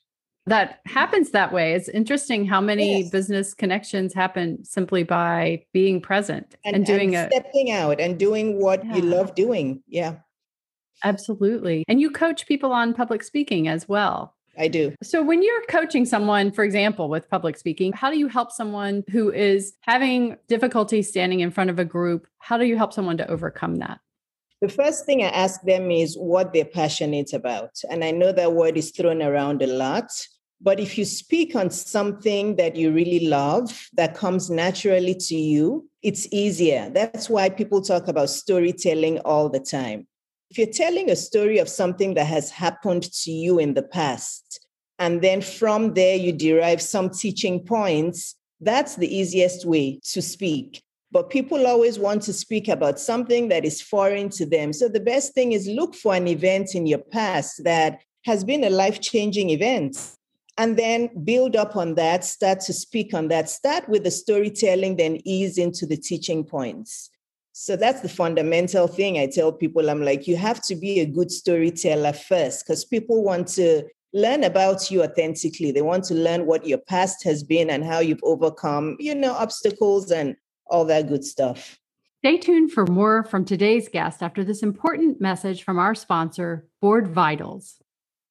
that 0.47 0.81
happens 0.87 1.33
that 1.33 1.53
way. 1.53 1.75
It's 1.75 1.89
interesting 1.89 2.47
how 2.47 2.61
many 2.61 3.01
yes. 3.01 3.11
business 3.11 3.53
connections 3.53 4.15
happen 4.15 4.65
simply 4.65 5.03
by 5.03 5.65
being 5.73 6.01
present 6.01 6.55
and, 6.65 6.77
and 6.77 6.87
doing 6.87 7.17
and 7.17 7.31
stepping 7.33 7.73
out 7.73 8.01
and 8.01 8.17
doing 8.17 8.61
what 8.61 8.85
yeah. 8.85 8.97
you 8.97 9.03
love 9.03 9.35
doing. 9.35 9.83
Yeah. 9.89 10.17
Absolutely. 11.03 11.85
And 11.89 12.01
you 12.01 12.11
coach 12.11 12.47
people 12.47 12.73
on 12.73 12.95
public 12.95 13.23
speaking 13.23 13.69
as 13.69 13.89
well. 13.89 14.36
I 14.59 14.69
do. 14.69 14.95
So, 15.03 15.23
when 15.23 15.43
you're 15.43 15.63
coaching 15.69 16.05
someone, 16.05 16.51
for 16.51 16.65
example, 16.65 17.09
with 17.09 17.29
public 17.29 17.57
speaking, 17.57 17.93
how 17.93 18.11
do 18.11 18.19
you 18.19 18.29
help 18.29 18.53
someone 18.53 19.05
who 19.11 19.31
is 19.31 19.75
having 19.81 20.37
difficulty 20.49 21.03
standing 21.03 21.41
in 21.41 21.51
front 21.51 21.71
of 21.71 21.79
a 21.79 21.85
group? 21.85 22.27
How 22.39 22.59
do 22.59 22.65
you 22.65 22.77
help 22.77 22.93
someone 22.93 23.17
to 23.19 23.31
overcome 23.31 23.77
that? 23.77 24.01
The 24.63 24.69
first 24.69 25.05
thing 25.05 25.23
I 25.23 25.29
ask 25.29 25.61
them 25.63 25.91
is 25.91 26.17
what 26.17 26.53
they're 26.53 26.65
passionate 26.65 27.35
about. 27.35 27.73
And 27.91 28.03
I 28.03 28.11
know 28.11 28.33
that 28.33 28.55
word 28.55 28.79
is 28.79 28.91
thrown 28.91 29.21
around 29.21 29.63
a 29.63 29.67
lot. 29.67 30.11
But 30.61 30.81
if 30.81 30.97
you 30.97 31.05
speak 31.05 31.55
on 31.55 31.69
something 31.69 32.57
that 32.57 32.77
you 32.77 32.91
really 32.91 33.29
love, 33.29 33.89
that 33.93 34.15
comes 34.15 34.49
naturally 34.49 35.15
to 35.15 35.37
you, 35.37 35.89
it's 36.03 36.27
easier. 36.33 36.89
That's 36.89 37.29
why 37.29 37.51
people 37.51 37.83
talk 37.83 38.09
about 38.09 38.31
storytelling 38.31 39.19
all 39.21 39.51
the 39.51 39.61
time. 39.61 40.07
If 40.50 40.59
you're 40.59 40.67
telling 40.67 41.11
a 41.11 41.17
story 41.17 41.59
of 41.59 41.69
something 41.69 42.15
that 42.15 42.26
has 42.26 42.50
happened 42.50 43.03
to 43.12 43.31
you 43.31 43.59
in 43.59 43.75
the 43.75 43.83
past, 43.83 44.67
and 44.99 45.21
then 45.21 45.43
from 45.43 45.95
there 45.95 46.17
you 46.17 46.33
derive 46.33 46.81
some 46.81 47.11
teaching 47.11 47.61
points, 47.65 48.37
that's 48.61 48.97
the 48.97 49.15
easiest 49.15 49.67
way 49.67 50.00
to 50.05 50.23
speak. 50.23 50.83
But 51.12 51.31
people 51.31 51.67
always 51.67 51.99
want 51.99 52.23
to 52.23 52.33
speak 52.33 52.69
about 52.69 52.99
something 52.99 53.49
that 53.49 53.65
is 53.65 53.83
foreign 53.83 54.29
to 54.31 54.47
them. 54.47 54.73
So 54.73 54.88
the 54.88 55.00
best 55.00 55.35
thing 55.35 55.53
is 55.53 55.67
look 55.67 55.95
for 55.95 56.15
an 56.15 56.26
event 56.26 56.75
in 56.75 56.87
your 56.87 56.99
past 56.99 57.65
that 57.65 58.00
has 58.25 58.45
been 58.45 58.65
a 58.65 58.71
life 58.71 59.00
changing 59.00 59.50
event. 59.50 59.97
And 60.59 60.79
then 60.79 61.11
build 61.23 61.55
up 61.55 61.76
on 61.76 61.95
that, 61.97 62.25
start 62.25 62.61
to 62.61 62.73
speak 62.73 63.12
on 63.12 63.29
that. 63.29 63.50
Start 63.50 63.88
with 63.88 64.05
the 64.05 64.11
storytelling, 64.11 64.97
then 64.97 65.21
ease 65.25 65.59
into 65.59 65.87
the 65.87 65.99
teaching 65.99 66.45
points. 66.45 67.11
So 67.59 67.75
that's 67.75 68.03
the 68.03 68.09
fundamental 68.11 68.87
thing 68.87 69.17
I 69.19 69.29
tell 69.29 69.51
people. 69.51 69.89
I'm 69.89 70.03
like, 70.03 70.27
you 70.27 70.37
have 70.37 70.63
to 70.65 70.77
be 70.77 71.01
a 71.01 71.07
good 71.07 71.33
storyteller 71.33 72.13
first 72.13 72.67
because 72.67 72.85
people 72.85 73.25
want 73.25 73.49
to 73.55 73.83
learn 74.13 74.45
about 74.45 74.91
you 74.91 75.03
authentically. 75.03 75.73
They 75.73 75.81
want 75.81 76.05
to 76.05 76.15
learn 76.15 76.45
what 76.45 76.67
your 76.67 76.77
past 76.77 77.25
has 77.25 77.43
been 77.43 77.71
and 77.71 77.83
how 77.83 78.01
you've 78.01 78.23
overcome, 78.23 78.99
you 79.01 79.15
know, 79.15 79.33
obstacles 79.33 80.11
and 80.11 80.37
all 80.67 80.85
that 80.85 81.09
good 81.09 81.25
stuff. 81.25 81.79
Stay 82.19 82.37
tuned 82.37 82.73
for 82.73 82.87
more 82.89 83.25
from 83.25 83.47
today's 83.47 83.89
guest 83.89 84.23
after 84.23 84.45
this 84.45 84.63
important 84.63 85.19
message 85.23 85.63
from 85.63 85.79
our 85.79 85.95
sponsor, 85.95 86.69
Board 86.83 87.09
Vitals. 87.09 87.77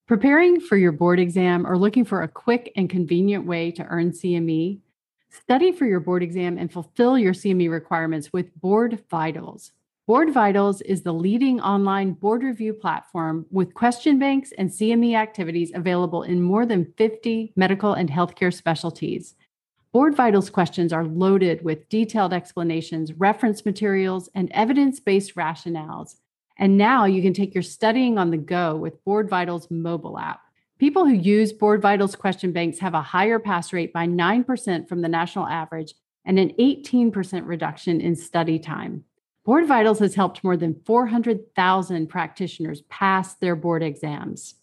Preparing 0.08 0.60
for 0.60 0.78
your 0.78 0.92
board 0.92 1.20
exam 1.20 1.66
or 1.66 1.80
looking 1.80 2.06
for 2.06 2.22
a 2.22 2.28
quick 2.28 2.72
and 2.76 2.92
convenient 2.92 3.48
way 3.48 3.72
to 3.72 3.84
earn 3.86 4.12
CME, 4.12 4.82
study 5.36 5.72
for 5.72 5.86
your 5.86 6.00
board 6.00 6.24
exam 6.24 6.58
and 6.58 6.72
fulfill 6.72 7.18
your 7.18 7.34
CME 7.34 7.70
requirements 7.70 8.32
with 8.32 8.54
Board 8.60 9.04
Vitals. 9.10 9.72
Board 10.08 10.32
Vitals 10.32 10.82
is 10.82 11.02
the 11.02 11.14
leading 11.14 11.60
online 11.60 12.12
board 12.14 12.44
review 12.44 12.74
platform 12.74 13.46
with 13.50 13.74
question 13.74 14.20
banks 14.20 14.54
and 14.58 14.70
CME 14.70 15.16
activities 15.16 15.72
available 15.74 16.24
in 16.24 16.42
more 16.42 16.66
than 16.66 16.94
50 16.98 17.54
medical 17.56 17.94
and 17.94 18.10
healthcare 18.10 18.54
specialties. 18.54 19.36
Board 19.92 20.16
Vitals 20.16 20.50
questions 20.50 20.94
are 20.94 21.06
loaded 21.06 21.64
with 21.64 21.90
detailed 21.90 22.34
explanations, 22.34 23.14
reference 23.14 23.66
materials, 23.66 24.30
and 24.36 24.52
evidence 24.52 25.00
based 25.00 25.36
rationales. 25.36 26.18
And 26.58 26.78
now 26.78 27.06
you 27.06 27.22
can 27.22 27.34
take 27.34 27.54
your 27.54 27.64
studying 27.64 28.18
on 28.18 28.30
the 28.30 28.38
go 28.38 28.76
with 28.76 29.04
Board 29.06 29.30
Vitals 29.30 29.72
mobile 29.72 30.20
app. 30.20 30.45
People 30.78 31.06
who 31.06 31.14
use 31.14 31.54
Board 31.54 31.82
Vitals 31.82 32.16
question 32.16 32.52
banks 32.52 32.80
have 32.80 32.94
a 32.94 33.02
higher 33.02 33.40
pass 33.40 33.72
rate 33.72 33.94
by 33.94 34.06
9% 34.06 34.90
from 34.90 35.02
the 35.02 35.08
national 35.08 35.48
average 35.48 35.94
and 36.26 36.38
an 36.38 36.52
18% 36.60 37.48
reduction 37.48 38.02
in 38.02 38.14
study 38.16 38.60
time. 38.60 39.06
Board 39.46 39.68
Vitals 39.68 40.00
has 40.00 40.16
helped 40.16 40.44
more 40.44 40.58
than 40.58 40.82
400,000 40.86 42.08
practitioners 42.08 42.82
pass 42.90 43.36
their 43.36 43.56
board 43.56 43.84
exams. 43.84 44.56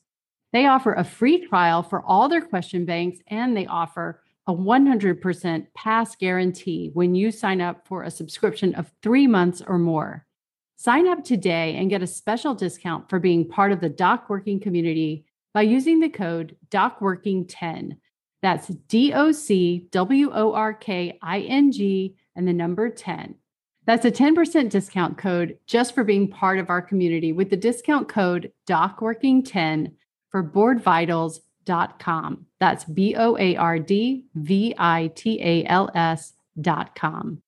They 0.52 0.66
offer 0.66 0.92
a 0.92 1.04
free 1.04 1.46
trial 1.46 1.82
for 1.82 2.02
all 2.02 2.28
their 2.28 2.42
question 2.42 2.84
banks, 2.84 3.20
and 3.28 3.56
they 3.56 3.64
offer 3.64 4.20
a 4.46 4.52
100% 4.52 5.66
pass 5.74 6.16
guarantee 6.16 6.90
when 6.92 7.14
you 7.14 7.30
sign 7.30 7.62
up 7.62 7.86
for 7.88 8.02
a 8.02 8.10
subscription 8.10 8.74
of 8.74 8.92
three 9.02 9.26
months 9.26 9.62
or 9.66 9.78
more. 9.78 10.26
Sign 10.76 11.08
up 11.08 11.24
today 11.24 11.76
and 11.76 11.88
get 11.88 12.02
a 12.02 12.06
special 12.06 12.54
discount 12.54 13.08
for 13.08 13.18
being 13.20 13.48
part 13.48 13.72
of 13.72 13.80
the 13.80 13.88
Doc 13.88 14.28
Working 14.28 14.60
community 14.60 15.24
by 15.54 15.62
using 15.62 16.00
the 16.00 16.08
code 16.08 16.56
DocWorking10. 16.70 17.96
That's 18.42 18.68
D 18.68 19.12
O 19.12 19.32
C 19.32 19.86
W 19.90 20.30
O 20.32 20.52
R 20.52 20.74
K 20.74 21.18
I 21.22 21.40
N 21.40 21.70
G 21.70 22.16
and 22.34 22.46
the 22.46 22.52
number 22.52 22.90
10. 22.90 23.36
That's 23.84 24.04
a 24.04 24.12
10% 24.12 24.70
discount 24.70 25.18
code 25.18 25.58
just 25.66 25.94
for 25.94 26.04
being 26.04 26.28
part 26.28 26.58
of 26.58 26.70
our 26.70 26.80
community 26.80 27.32
with 27.32 27.50
the 27.50 27.56
discount 27.56 28.08
code 28.08 28.52
DocWorking10 28.68 29.92
for 30.30 30.42
boardvitals.com. 30.42 32.46
That's 32.60 32.84
B 32.84 33.16
O 33.16 33.36
A 33.38 33.56
R 33.56 33.78
D 33.78 34.24
V 34.34 34.74
I 34.78 35.10
T 35.14 35.40
A 35.42 35.64
L 35.66 35.90
S.com. 35.94 37.42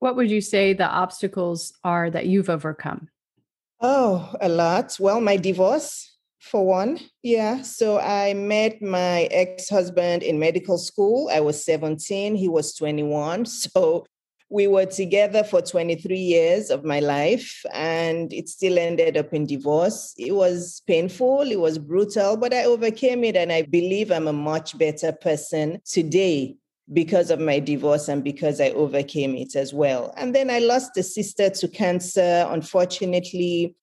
What 0.00 0.16
would 0.16 0.30
you 0.30 0.40
say 0.40 0.74
the 0.74 0.84
obstacles 0.84 1.72
are 1.82 2.10
that 2.10 2.26
you've 2.26 2.50
overcome? 2.50 3.08
Oh, 3.80 4.34
a 4.40 4.48
lot. 4.48 4.96
Well, 4.98 5.20
my 5.20 5.36
divorce 5.36 6.16
for 6.40 6.64
one. 6.66 7.00
Yeah. 7.22 7.62
So 7.62 7.98
I 7.98 8.34
met 8.34 8.80
my 8.82 9.24
ex 9.24 9.68
husband 9.68 10.22
in 10.22 10.38
medical 10.38 10.78
school. 10.78 11.30
I 11.32 11.40
was 11.40 11.64
17, 11.64 12.36
he 12.36 12.48
was 12.48 12.74
21. 12.74 13.46
So 13.74 14.04
we 14.50 14.66
were 14.66 14.86
together 14.86 15.42
for 15.42 15.62
23 15.62 16.16
years 16.16 16.70
of 16.70 16.84
my 16.84 17.00
life 17.00 17.64
and 17.72 18.32
it 18.32 18.48
still 18.48 18.78
ended 18.78 19.16
up 19.16 19.32
in 19.32 19.46
divorce. 19.46 20.14
It 20.16 20.32
was 20.32 20.82
painful, 20.86 21.50
it 21.50 21.58
was 21.58 21.78
brutal, 21.78 22.36
but 22.36 22.52
I 22.54 22.64
overcame 22.64 23.24
it 23.24 23.36
and 23.36 23.50
I 23.50 23.62
believe 23.62 24.12
I'm 24.12 24.28
a 24.28 24.32
much 24.32 24.78
better 24.78 25.12
person 25.12 25.80
today 25.84 26.56
because 26.92 27.30
of 27.30 27.40
my 27.40 27.58
divorce 27.58 28.08
and 28.08 28.22
because 28.22 28.60
I 28.60 28.70
overcame 28.70 29.34
it 29.36 29.56
as 29.56 29.72
well. 29.72 30.12
And 30.16 30.34
then 30.34 30.50
I 30.50 30.58
lost 30.58 30.96
a 30.96 31.02
sister 31.02 31.48
to 31.48 31.68
cancer. 31.68 32.46
Unfortunately, 32.50 33.74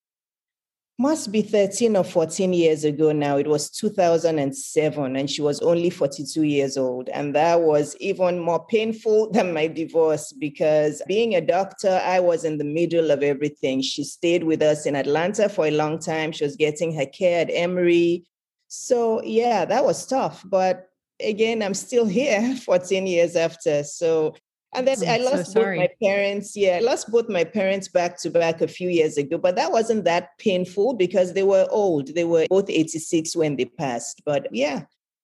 must 1.01 1.31
be 1.31 1.41
13 1.41 1.95
or 1.95 2.03
14 2.03 2.53
years 2.53 2.83
ago 2.83 3.11
now. 3.11 3.37
It 3.37 3.47
was 3.47 3.71
2007, 3.71 5.15
and 5.15 5.29
she 5.29 5.41
was 5.41 5.59
only 5.61 5.89
42 5.89 6.43
years 6.43 6.77
old. 6.77 7.09
And 7.09 7.33
that 7.33 7.61
was 7.61 7.95
even 7.99 8.37
more 8.37 8.63
painful 8.67 9.31
than 9.33 9.51
my 9.51 9.65
divorce 9.65 10.31
because 10.31 11.01
being 11.07 11.33
a 11.33 11.41
doctor, 11.41 11.99
I 12.05 12.19
was 12.19 12.43
in 12.43 12.59
the 12.59 12.63
middle 12.63 13.09
of 13.09 13.23
everything. 13.23 13.81
She 13.81 14.03
stayed 14.03 14.43
with 14.43 14.61
us 14.61 14.85
in 14.85 14.95
Atlanta 14.95 15.49
for 15.49 15.65
a 15.65 15.71
long 15.71 15.97
time. 15.97 16.31
She 16.31 16.43
was 16.43 16.55
getting 16.55 16.93
her 16.93 17.07
care 17.07 17.41
at 17.41 17.49
Emory. 17.51 18.27
So, 18.67 19.23
yeah, 19.23 19.65
that 19.65 19.83
was 19.83 20.05
tough. 20.05 20.43
But 20.45 20.90
again, 21.23 21.61
I'm 21.61 21.73
still 21.73 22.05
here 22.05 22.55
14 22.65 23.07
years 23.07 23.35
after. 23.35 23.83
So 23.83 24.35
and 24.73 24.87
then 24.87 24.97
I'm 25.03 25.09
i 25.09 25.17
lost 25.17 25.51
so 25.51 25.61
both 25.61 25.75
my 25.77 25.89
parents. 26.01 26.55
Yeah, 26.55 26.77
I 26.77 26.79
lost 26.79 27.11
both 27.11 27.27
my 27.27 27.43
parents 27.43 27.89
back 27.89 28.17
to 28.21 28.29
back 28.29 28.61
a 28.61 28.67
few 28.67 28.89
years 28.89 29.17
ago, 29.17 29.37
but 29.37 29.55
that 29.57 29.71
wasn't 29.71 30.05
that 30.05 30.29
painful 30.37 30.93
because 30.93 31.33
they 31.33 31.43
were 31.43 31.67
old. 31.69 32.15
They 32.15 32.23
were 32.23 32.45
both 32.49 32.69
86 32.69 33.35
when 33.35 33.57
they 33.57 33.65
passed. 33.65 34.21
But 34.25 34.47
yeah, 34.51 34.83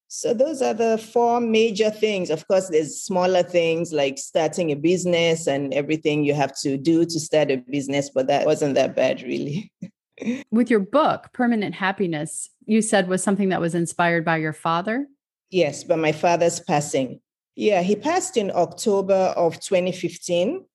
so 0.09 0.33
those 0.33 0.61
are 0.61 0.73
the 0.73 0.97
four 0.97 1.39
major 1.39 1.89
things. 1.89 2.29
Of 2.29 2.47
course, 2.47 2.67
there's 2.69 3.01
smaller 3.01 3.43
things 3.43 3.93
like 3.93 4.17
starting 4.17 4.71
a 4.71 4.75
business 4.75 5.47
and 5.47 5.73
everything 5.73 6.23
you 6.23 6.33
have 6.33 6.57
to 6.59 6.77
do 6.77 7.05
to 7.05 7.19
start 7.19 7.51
a 7.51 7.57
business, 7.57 8.09
but 8.09 8.27
that 8.27 8.45
wasn't 8.45 8.75
that 8.75 8.95
bad 8.95 9.21
really. 9.21 9.71
With 10.51 10.69
your 10.69 10.79
book, 10.79 11.29
Permanent 11.33 11.75
Happiness, 11.75 12.49
you 12.65 12.81
said 12.81 13.07
was 13.07 13.21
something 13.21 13.49
that 13.49 13.61
was 13.61 13.75
inspired 13.75 14.25
by 14.25 14.37
your 14.37 14.53
father? 14.53 15.07
Yes, 15.49 15.83
by 15.83 15.95
my 15.95 16.11
father's 16.11 16.59
passing. 16.59 17.21
Yeah, 17.55 17.81
he 17.81 17.95
passed 17.95 18.37
in 18.37 18.51
October 18.51 19.33
of 19.35 19.59
2015. 19.59 20.65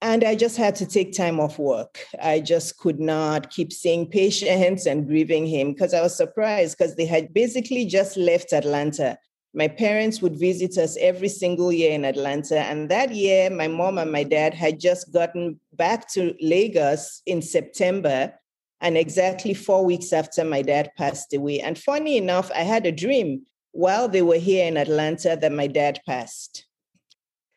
And 0.00 0.22
I 0.22 0.36
just 0.36 0.56
had 0.56 0.76
to 0.76 0.86
take 0.86 1.12
time 1.12 1.40
off 1.40 1.58
work. 1.58 1.98
I 2.22 2.38
just 2.38 2.78
could 2.78 3.00
not 3.00 3.50
keep 3.50 3.72
seeing 3.72 4.06
patients 4.10 4.86
and 4.86 5.06
grieving 5.06 5.46
him 5.46 5.72
because 5.72 5.92
I 5.92 6.00
was 6.00 6.16
surprised 6.16 6.78
because 6.78 6.94
they 6.94 7.06
had 7.06 7.34
basically 7.34 7.84
just 7.84 8.16
left 8.16 8.52
Atlanta. 8.52 9.18
My 9.54 9.66
parents 9.66 10.22
would 10.22 10.38
visit 10.38 10.78
us 10.78 10.96
every 11.00 11.28
single 11.28 11.72
year 11.72 11.92
in 11.92 12.04
Atlanta. 12.04 12.60
And 12.60 12.88
that 12.90 13.12
year, 13.12 13.50
my 13.50 13.66
mom 13.66 13.98
and 13.98 14.12
my 14.12 14.22
dad 14.22 14.54
had 14.54 14.78
just 14.78 15.12
gotten 15.12 15.58
back 15.72 16.08
to 16.12 16.34
Lagos 16.40 17.22
in 17.26 17.42
September. 17.42 18.34
And 18.80 18.96
exactly 18.96 19.54
four 19.54 19.84
weeks 19.84 20.12
after 20.12 20.44
my 20.44 20.62
dad 20.62 20.92
passed 20.96 21.34
away. 21.34 21.58
And 21.60 21.76
funny 21.76 22.16
enough, 22.16 22.48
I 22.54 22.62
had 22.62 22.86
a 22.86 22.92
dream 22.92 23.42
while 23.72 24.08
they 24.08 24.22
were 24.22 24.36
here 24.36 24.66
in 24.66 24.76
Atlanta 24.76 25.36
that 25.40 25.52
my 25.52 25.66
dad 25.66 26.00
passed. 26.06 26.66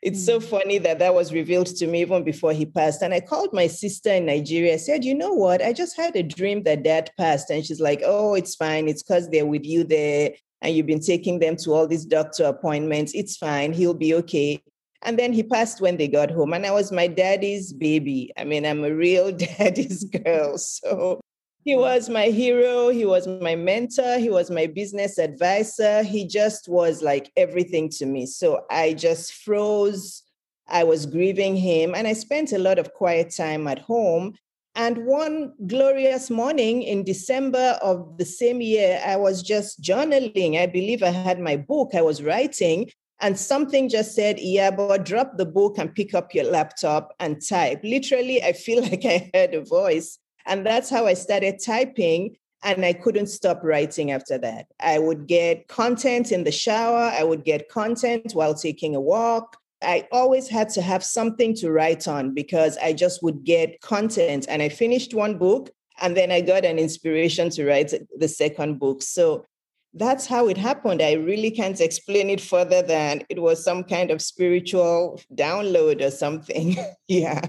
It's 0.02 0.26
so 0.26 0.40
hmm. 0.40 0.46
funny 0.46 0.78
that 0.80 1.00
that 1.00 1.14
was 1.14 1.32
revealed 1.32 1.68
to 1.68 1.88
me 1.88 2.02
even 2.02 2.24
before 2.24 2.54
he 2.54 2.66
passed. 2.66 3.04
And 3.04 3.14
I 3.14 3.20
called 3.20 3.54
my 3.54 3.68
sister 3.68 4.12
in 4.12 4.26
Nigeria. 4.26 4.80
Said, 4.80 5.06
You 5.06 5.14
know 5.14 5.34
what? 5.34 5.62
I 5.62 5.74
just 5.74 5.96
had 5.96 6.16
a 6.16 6.24
dream 6.24 6.64
that 6.64 6.84
dad 6.84 7.12
passed. 7.18 7.52
And 7.52 7.66
she's 7.66 7.80
like, 7.80 8.02
Oh, 8.04 8.34
it's 8.34 8.56
fine. 8.56 8.88
It's 8.88 9.04
because 9.04 9.30
they're 9.30 9.46
with 9.46 9.66
you 9.66 9.84
there 9.84 10.32
and 10.62 10.76
you've 10.76 10.88
been 10.88 11.02
taking 11.02 11.40
them 11.40 11.56
to 11.58 11.74
all 11.74 11.88
these 11.88 12.06
doctor 12.06 12.46
appointments. 12.46 13.14
It's 13.14 13.38
fine. 13.38 13.74
He'll 13.74 13.94
be 13.94 14.14
okay. 14.16 14.62
And 15.04 15.18
then 15.18 15.34
he 15.34 15.42
passed 15.44 15.82
when 15.82 15.98
they 15.98 16.08
got 16.08 16.30
home. 16.30 16.54
And 16.54 16.66
I 16.66 16.72
was 16.72 16.92
my 16.92 17.08
daddy's 17.08 17.74
baby. 17.74 18.32
I 18.38 18.44
mean, 18.44 18.66
I'm 18.66 18.84
a 18.84 18.94
real 18.94 19.32
daddy's 19.60 20.04
girl. 20.06 20.58
So 20.58 21.22
he 21.64 21.76
was 21.76 22.10
my 22.10 22.26
hero. 22.26 22.90
He 22.90 23.06
was 23.06 23.28
my 23.28 23.56
mentor. 23.56 24.18
He 24.18 24.30
was 24.30 24.50
my 24.50 24.66
business 24.66 25.20
advisor. 25.20 26.02
He 26.02 26.26
just 26.26 26.68
was 26.68 27.04
like 27.04 27.32
everything 27.38 27.90
to 27.98 28.06
me. 28.06 28.26
So 28.26 28.66
I 28.72 28.94
just 28.94 29.34
froze. 29.34 30.24
I 30.68 30.84
was 30.84 31.06
grieving 31.06 31.56
him. 31.56 31.94
And 31.94 32.08
I 32.08 32.14
spent 32.14 32.52
a 32.52 32.58
lot 32.58 32.80
of 32.80 32.94
quiet 32.94 33.34
time 33.36 33.68
at 33.68 33.80
home. 33.80 34.34
And 34.74 35.06
one 35.06 35.54
glorious 35.68 36.30
morning 36.30 36.82
in 36.82 37.04
December 37.04 37.78
of 37.82 38.18
the 38.18 38.26
same 38.26 38.62
year, 38.62 39.02
I 39.06 39.18
was 39.18 39.44
just 39.44 39.82
journaling. 39.82 40.58
I 40.58 40.66
believe 40.66 41.04
I 41.04 41.10
had 41.10 41.40
my 41.40 41.58
book 41.58 41.92
I 41.94 42.02
was 42.02 42.24
writing. 42.24 42.90
and 43.24 43.38
something 43.38 43.88
just 43.88 44.16
said, 44.16 44.40
yeah, 44.40 44.72
but 44.72 45.06
drop 45.06 45.38
the 45.38 45.46
book 45.46 45.78
and 45.78 45.94
pick 45.94 46.16
up 46.16 46.34
your 46.34 46.46
laptop 46.46 47.14
and 47.20 47.40
type. 47.48 47.80
Literally, 47.84 48.42
I 48.42 48.54
feel 48.54 48.82
like 48.90 49.06
I 49.06 49.30
heard 49.34 49.54
a 49.54 49.62
voice. 49.64 50.18
And 50.46 50.66
that's 50.66 50.90
how 50.90 51.06
I 51.06 51.14
started 51.14 51.60
typing. 51.64 52.38
And 52.64 52.86
I 52.86 52.94
couldn't 52.94 53.28
stop 53.28 53.62
writing 53.64 54.12
after 54.12 54.38
that. 54.38 54.68
I 54.80 55.00
would 55.00 55.28
get 55.28 55.68
content 55.68 56.32
in 56.32 56.44
the 56.44 56.52
shower, 56.52 57.12
I 57.14 57.24
would 57.24 57.44
get 57.44 57.70
content 57.70 58.34
while 58.34 58.54
taking 58.54 58.96
a 58.96 59.02
walk. 59.02 59.58
I 59.84 60.08
always 60.12 60.48
had 60.48 60.70
to 60.70 60.82
have 60.82 61.04
something 61.04 61.56
to 61.56 61.72
write 61.72 62.08
on 62.08 62.36
because 62.36 62.78
I 62.78 62.94
just 62.94 63.24
would 63.24 63.44
get 63.44 63.82
content. 63.82 64.46
And 64.48 64.62
I 64.62 64.70
finished 64.70 65.16
one 65.16 65.40
book 65.40 65.72
and 66.02 66.16
then 66.16 66.32
I 66.32 66.42
got 66.42 66.66
an 66.66 66.78
inspiration 66.78 67.50
to 67.52 67.66
write 67.66 67.94
the 68.18 68.28
second 68.28 68.80
book. 68.80 69.02
So 69.02 69.46
that's 69.94 70.26
how 70.26 70.48
it 70.48 70.58
happened. 70.58 71.02
I 71.02 71.14
really 71.14 71.52
can't 71.52 71.80
explain 71.82 72.30
it 72.30 72.42
further 72.42 72.82
than 72.82 73.24
it 73.30 73.42
was 73.42 73.64
some 73.64 73.84
kind 73.84 74.10
of 74.10 74.22
spiritual 74.22 75.20
download 75.34 76.02
or 76.02 76.12
something. 76.12 76.78
yeah. 77.08 77.48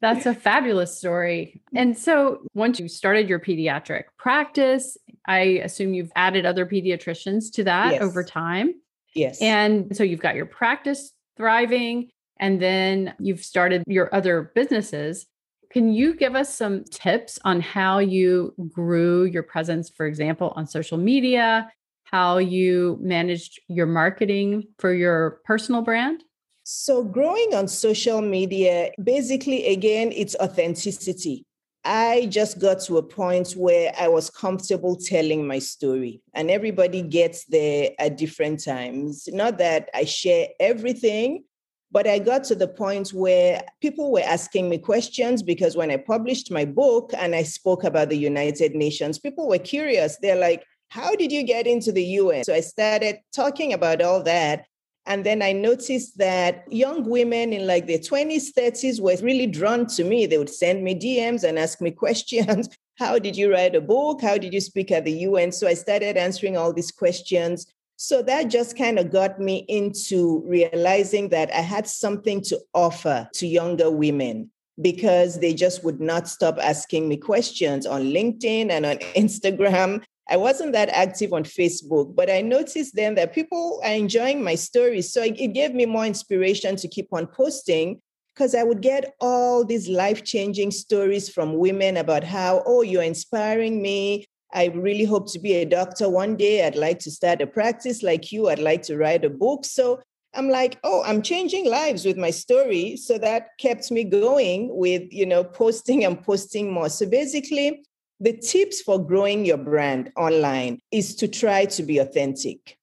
That's 0.00 0.26
a 0.26 0.34
fabulous 0.34 0.96
story. 0.96 1.60
And 1.74 1.98
so, 1.98 2.42
once 2.54 2.78
you 2.78 2.88
started 2.88 3.28
your 3.28 3.40
pediatric 3.40 4.04
practice, 4.16 4.96
I 5.26 5.40
assume 5.64 5.92
you've 5.94 6.12
added 6.14 6.46
other 6.46 6.66
pediatricians 6.66 7.52
to 7.54 7.64
that 7.64 7.94
yes. 7.94 8.02
over 8.02 8.22
time. 8.22 8.74
Yes. 9.14 9.42
And 9.42 9.96
so, 9.96 10.04
you've 10.04 10.20
got 10.20 10.36
your 10.36 10.46
practice 10.46 11.12
thriving, 11.36 12.10
and 12.38 12.62
then 12.62 13.14
you've 13.18 13.42
started 13.44 13.82
your 13.86 14.14
other 14.14 14.52
businesses. 14.54 15.26
Can 15.70 15.92
you 15.92 16.14
give 16.14 16.34
us 16.34 16.54
some 16.54 16.84
tips 16.84 17.38
on 17.44 17.60
how 17.60 17.98
you 17.98 18.54
grew 18.70 19.24
your 19.24 19.42
presence, 19.42 19.90
for 19.90 20.06
example, 20.06 20.52
on 20.56 20.66
social 20.66 20.96
media, 20.96 21.70
how 22.04 22.38
you 22.38 22.98
managed 23.00 23.60
your 23.68 23.86
marketing 23.86 24.64
for 24.78 24.94
your 24.94 25.40
personal 25.44 25.82
brand? 25.82 26.22
So, 26.70 27.02
growing 27.02 27.54
on 27.54 27.66
social 27.66 28.20
media, 28.20 28.90
basically, 29.02 29.68
again, 29.68 30.12
it's 30.14 30.36
authenticity. 30.36 31.46
I 31.82 32.26
just 32.30 32.58
got 32.58 32.80
to 32.80 32.98
a 32.98 33.02
point 33.02 33.52
where 33.52 33.90
I 33.98 34.08
was 34.08 34.28
comfortable 34.28 34.94
telling 34.94 35.46
my 35.46 35.60
story, 35.60 36.20
and 36.34 36.50
everybody 36.50 37.00
gets 37.00 37.46
there 37.46 37.92
at 37.98 38.18
different 38.18 38.62
times. 38.62 39.30
Not 39.32 39.56
that 39.56 39.88
I 39.94 40.04
share 40.04 40.48
everything, 40.60 41.44
but 41.90 42.06
I 42.06 42.18
got 42.18 42.44
to 42.44 42.54
the 42.54 42.68
point 42.68 43.14
where 43.14 43.62
people 43.80 44.12
were 44.12 44.20
asking 44.20 44.68
me 44.68 44.76
questions 44.76 45.42
because 45.42 45.74
when 45.74 45.90
I 45.90 45.96
published 45.96 46.50
my 46.50 46.66
book 46.66 47.12
and 47.16 47.34
I 47.34 47.44
spoke 47.44 47.82
about 47.82 48.10
the 48.10 48.18
United 48.18 48.74
Nations, 48.74 49.18
people 49.18 49.48
were 49.48 49.56
curious. 49.56 50.18
They're 50.20 50.36
like, 50.36 50.64
How 50.88 51.16
did 51.16 51.32
you 51.32 51.44
get 51.44 51.66
into 51.66 51.92
the 51.92 52.04
UN? 52.20 52.44
So 52.44 52.52
I 52.52 52.60
started 52.60 53.20
talking 53.34 53.72
about 53.72 54.02
all 54.02 54.22
that. 54.24 54.66
And 55.08 55.24
then 55.24 55.40
I 55.40 55.52
noticed 55.52 56.18
that 56.18 56.70
young 56.70 57.08
women 57.08 57.54
in 57.54 57.66
like 57.66 57.86
their 57.86 57.98
20s, 57.98 58.52
30s 58.52 59.00
were 59.00 59.16
really 59.24 59.46
drawn 59.46 59.86
to 59.86 60.04
me. 60.04 60.26
They 60.26 60.36
would 60.36 60.50
send 60.50 60.84
me 60.84 60.94
DMs 60.94 61.44
and 61.44 61.58
ask 61.58 61.80
me 61.80 61.90
questions. 62.04 62.68
How 62.98 63.18
did 63.18 63.34
you 63.34 63.50
write 63.50 63.74
a 63.74 63.80
book? 63.80 64.20
How 64.20 64.36
did 64.36 64.52
you 64.52 64.60
speak 64.60 64.92
at 64.92 65.06
the 65.06 65.12
UN? 65.12 65.50
So 65.50 65.66
I 65.66 65.74
started 65.74 66.18
answering 66.18 66.58
all 66.58 66.74
these 66.74 66.90
questions. 66.90 67.66
So 67.96 68.22
that 68.22 68.48
just 68.48 68.76
kind 68.76 68.98
of 68.98 69.10
got 69.10 69.40
me 69.40 69.64
into 69.68 70.42
realizing 70.46 71.30
that 71.30 71.50
I 71.54 71.62
had 71.62 71.88
something 71.88 72.42
to 72.42 72.60
offer 72.74 73.28
to 73.32 73.46
younger 73.46 73.90
women 73.90 74.50
because 74.80 75.40
they 75.40 75.54
just 75.54 75.82
would 75.84 76.00
not 76.00 76.28
stop 76.28 76.58
asking 76.60 77.08
me 77.08 77.16
questions 77.16 77.86
on 77.86 78.02
LinkedIn 78.02 78.70
and 78.70 78.84
on 78.84 78.96
Instagram. 79.16 80.04
I 80.30 80.36
wasn't 80.36 80.72
that 80.72 80.90
active 80.90 81.32
on 81.32 81.44
Facebook, 81.44 82.14
but 82.14 82.30
I 82.30 82.42
noticed 82.42 82.94
then 82.94 83.14
that 83.14 83.32
people 83.32 83.80
are 83.82 83.92
enjoying 83.92 84.44
my 84.44 84.56
stories. 84.56 85.12
So 85.12 85.22
it 85.22 85.54
gave 85.54 85.74
me 85.74 85.86
more 85.86 86.04
inspiration 86.04 86.76
to 86.76 86.88
keep 86.88 87.08
on 87.12 87.26
posting 87.26 88.00
because 88.34 88.54
I 88.54 88.62
would 88.62 88.82
get 88.82 89.14
all 89.20 89.64
these 89.64 89.88
life 89.88 90.24
changing 90.24 90.70
stories 90.70 91.28
from 91.28 91.54
women 91.54 91.96
about 91.96 92.24
how, 92.24 92.62
oh, 92.66 92.82
you're 92.82 93.02
inspiring 93.02 93.80
me. 93.82 94.26
I 94.52 94.66
really 94.66 95.04
hope 95.04 95.30
to 95.32 95.38
be 95.38 95.54
a 95.54 95.64
doctor 95.64 96.08
one 96.08 96.36
day. 96.36 96.64
I'd 96.64 96.76
like 96.76 96.98
to 97.00 97.10
start 97.10 97.42
a 97.42 97.46
practice 97.46 98.02
like 98.02 98.30
you. 98.30 98.48
I'd 98.48 98.58
like 98.58 98.82
to 98.82 98.96
write 98.96 99.24
a 99.24 99.30
book. 99.30 99.64
So 99.64 100.00
I'm 100.34 100.48
like, 100.48 100.78
oh, 100.84 101.02
I'm 101.04 101.22
changing 101.22 101.68
lives 101.68 102.04
with 102.04 102.16
my 102.16 102.30
story. 102.30 102.96
So 102.96 103.18
that 103.18 103.48
kept 103.58 103.90
me 103.90 104.04
going 104.04 104.68
with, 104.76 105.10
you 105.10 105.26
know, 105.26 105.42
posting 105.42 106.04
and 106.04 106.22
posting 106.22 106.72
more. 106.72 106.90
So 106.90 107.06
basically, 107.06 107.82
the 108.20 108.36
tips 108.36 108.80
for 108.80 108.98
growing 108.98 109.44
your 109.44 109.56
brand 109.56 110.12
online 110.16 110.80
is 110.90 111.14
to 111.16 111.28
try 111.28 111.64
to 111.66 111.82
be 111.82 111.98
authentic. 111.98 112.76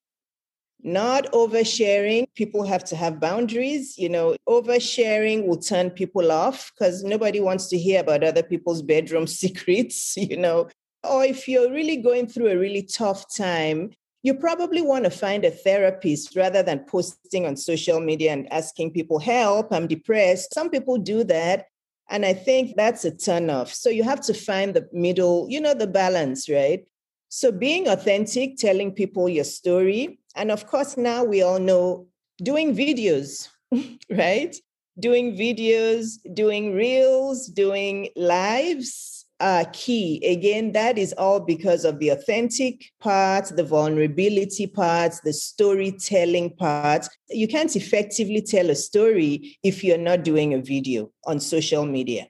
Not 0.82 1.32
oversharing. 1.32 2.28
People 2.36 2.64
have 2.64 2.84
to 2.86 2.96
have 2.96 3.20
boundaries. 3.20 3.98
You 3.98 4.10
know, 4.10 4.36
oversharing 4.48 5.48
will 5.48 5.58
turn 5.58 5.90
people 5.90 6.32
off 6.32 6.72
because 6.74 7.04
nobody 7.04 7.40
wants 7.40 7.68
to 7.70 7.78
hear 7.78 8.02
about 8.02 8.24
other 8.24 8.44
people's 8.44 8.82
bedroom 8.82 9.28
secrets. 9.42 10.16
You 10.16 10.38
know, 10.38 10.70
or 11.04 11.26
if 11.26 11.48
you're 11.48 11.72
really 11.72 11.98
going 11.98 12.28
through 12.28 12.50
a 12.50 12.58
really 12.58 12.84
tough 12.84 13.26
time, 13.36 13.92
you 14.22 14.34
probably 14.34 14.82
want 14.82 15.04
to 15.04 15.12
find 15.12 15.44
a 15.44 15.52
therapist 15.52 16.36
rather 16.36 16.64
than 16.64 16.80
posting 16.86 17.46
on 17.46 17.56
social 17.56 18.00
media 18.00 18.32
and 18.34 18.52
asking 18.52 18.92
people 18.92 19.20
help. 19.20 19.72
I'm 19.72 19.88
depressed. 19.88 20.54
Some 20.54 20.70
people 20.70 20.98
do 20.98 21.24
that. 21.26 21.66
And 22.10 22.26
I 22.26 22.34
think 22.34 22.76
that's 22.76 23.04
a 23.06 23.12
turnoff. 23.12 23.74
So 23.74 23.90
you 23.90 24.04
have 24.04 24.22
to 24.22 24.34
find 24.34 24.74
the 24.74 24.88
middle, 24.94 25.48
you 25.50 25.60
know, 25.60 25.74
the 25.74 25.88
balance, 25.88 26.48
right? 26.50 26.86
So 27.30 27.52
being 27.52 27.88
authentic, 27.88 28.58
telling 28.58 28.92
people 28.92 29.28
your 29.28 29.44
story. 29.44 30.20
And 30.36 30.52
of 30.52 30.68
course, 30.68 30.98
now 30.98 31.24
we 31.24 31.42
all 31.42 31.60
know 31.60 32.08
doing 32.38 32.76
videos, 32.76 33.50
right? 34.10 34.56
Doing 35.00 35.36
videos, 35.36 36.18
doing 36.34 36.74
reels, 36.74 37.48
doing 37.48 38.10
lives, 38.16 39.25
are 39.40 39.66
key. 39.74 40.26
Again, 40.26 40.72
that 40.72 40.98
is 40.98 41.14
all 41.18 41.40
because 41.40 41.84
of 41.84 42.00
the 42.00 42.10
authentic 42.10 42.92
part, 43.00 43.48
the 43.56 43.64
vulnerability 43.64 44.68
part, 44.68 45.14
the 45.24 45.34
storytelling 45.34 46.52
part. 46.52 47.08
You 47.30 47.48
can't 47.48 47.76
effectively 47.76 48.42
tell 48.42 48.70
a 48.70 48.76
story 48.76 49.58
if 49.64 49.84
you're 49.84 49.98
not 49.98 50.24
doing 50.24 50.54
a 50.54 50.62
video 50.62 51.12
on 51.26 51.40
social 51.40 51.86
media, 51.86 52.28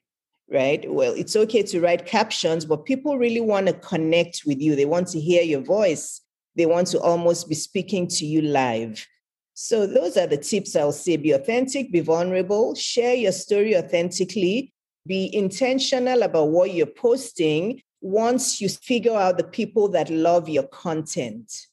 right? 0.49 0.91
Well, 0.91 1.13
it's 1.13 1.35
okay 1.35 1.63
to 1.63 1.81
write 1.81 2.05
captions, 2.05 2.65
but 2.65 2.85
people 2.85 3.17
really 3.17 3.41
want 3.41 3.67
to 3.67 3.73
connect 3.73 4.43
with 4.45 4.59
you. 4.59 4.75
They 4.75 4.85
want 4.85 5.07
to 5.09 5.19
hear 5.19 5.43
your 5.43 5.61
voice, 5.61 6.21
they 6.55 6.65
want 6.65 6.87
to 6.87 6.99
almost 6.99 7.47
be 7.47 7.55
speaking 7.55 8.07
to 8.07 8.25
you 8.25 8.41
live. 8.41 9.05
So, 9.57 9.87
those 9.87 10.17
are 10.17 10.27
the 10.27 10.35
tips 10.35 10.75
I'll 10.75 10.91
say 10.91 11.15
be 11.15 11.31
authentic, 11.31 11.89
be 11.89 12.01
vulnerable, 12.01 12.75
share 12.75 13.15
your 13.15 13.31
story 13.31 13.77
authentically, 13.77 14.73
be 15.05 15.33
intentional 15.35 16.23
about 16.23 16.49
what 16.49 16.73
you're 16.73 16.85
posting 16.85 17.81
once 18.01 18.61
you 18.61 18.69
figure 18.69 19.15
out 19.15 19.37
the 19.37 19.43
people 19.43 19.87
that 19.89 20.09
love 20.09 20.47
your 20.49 20.67
content. 20.67 21.67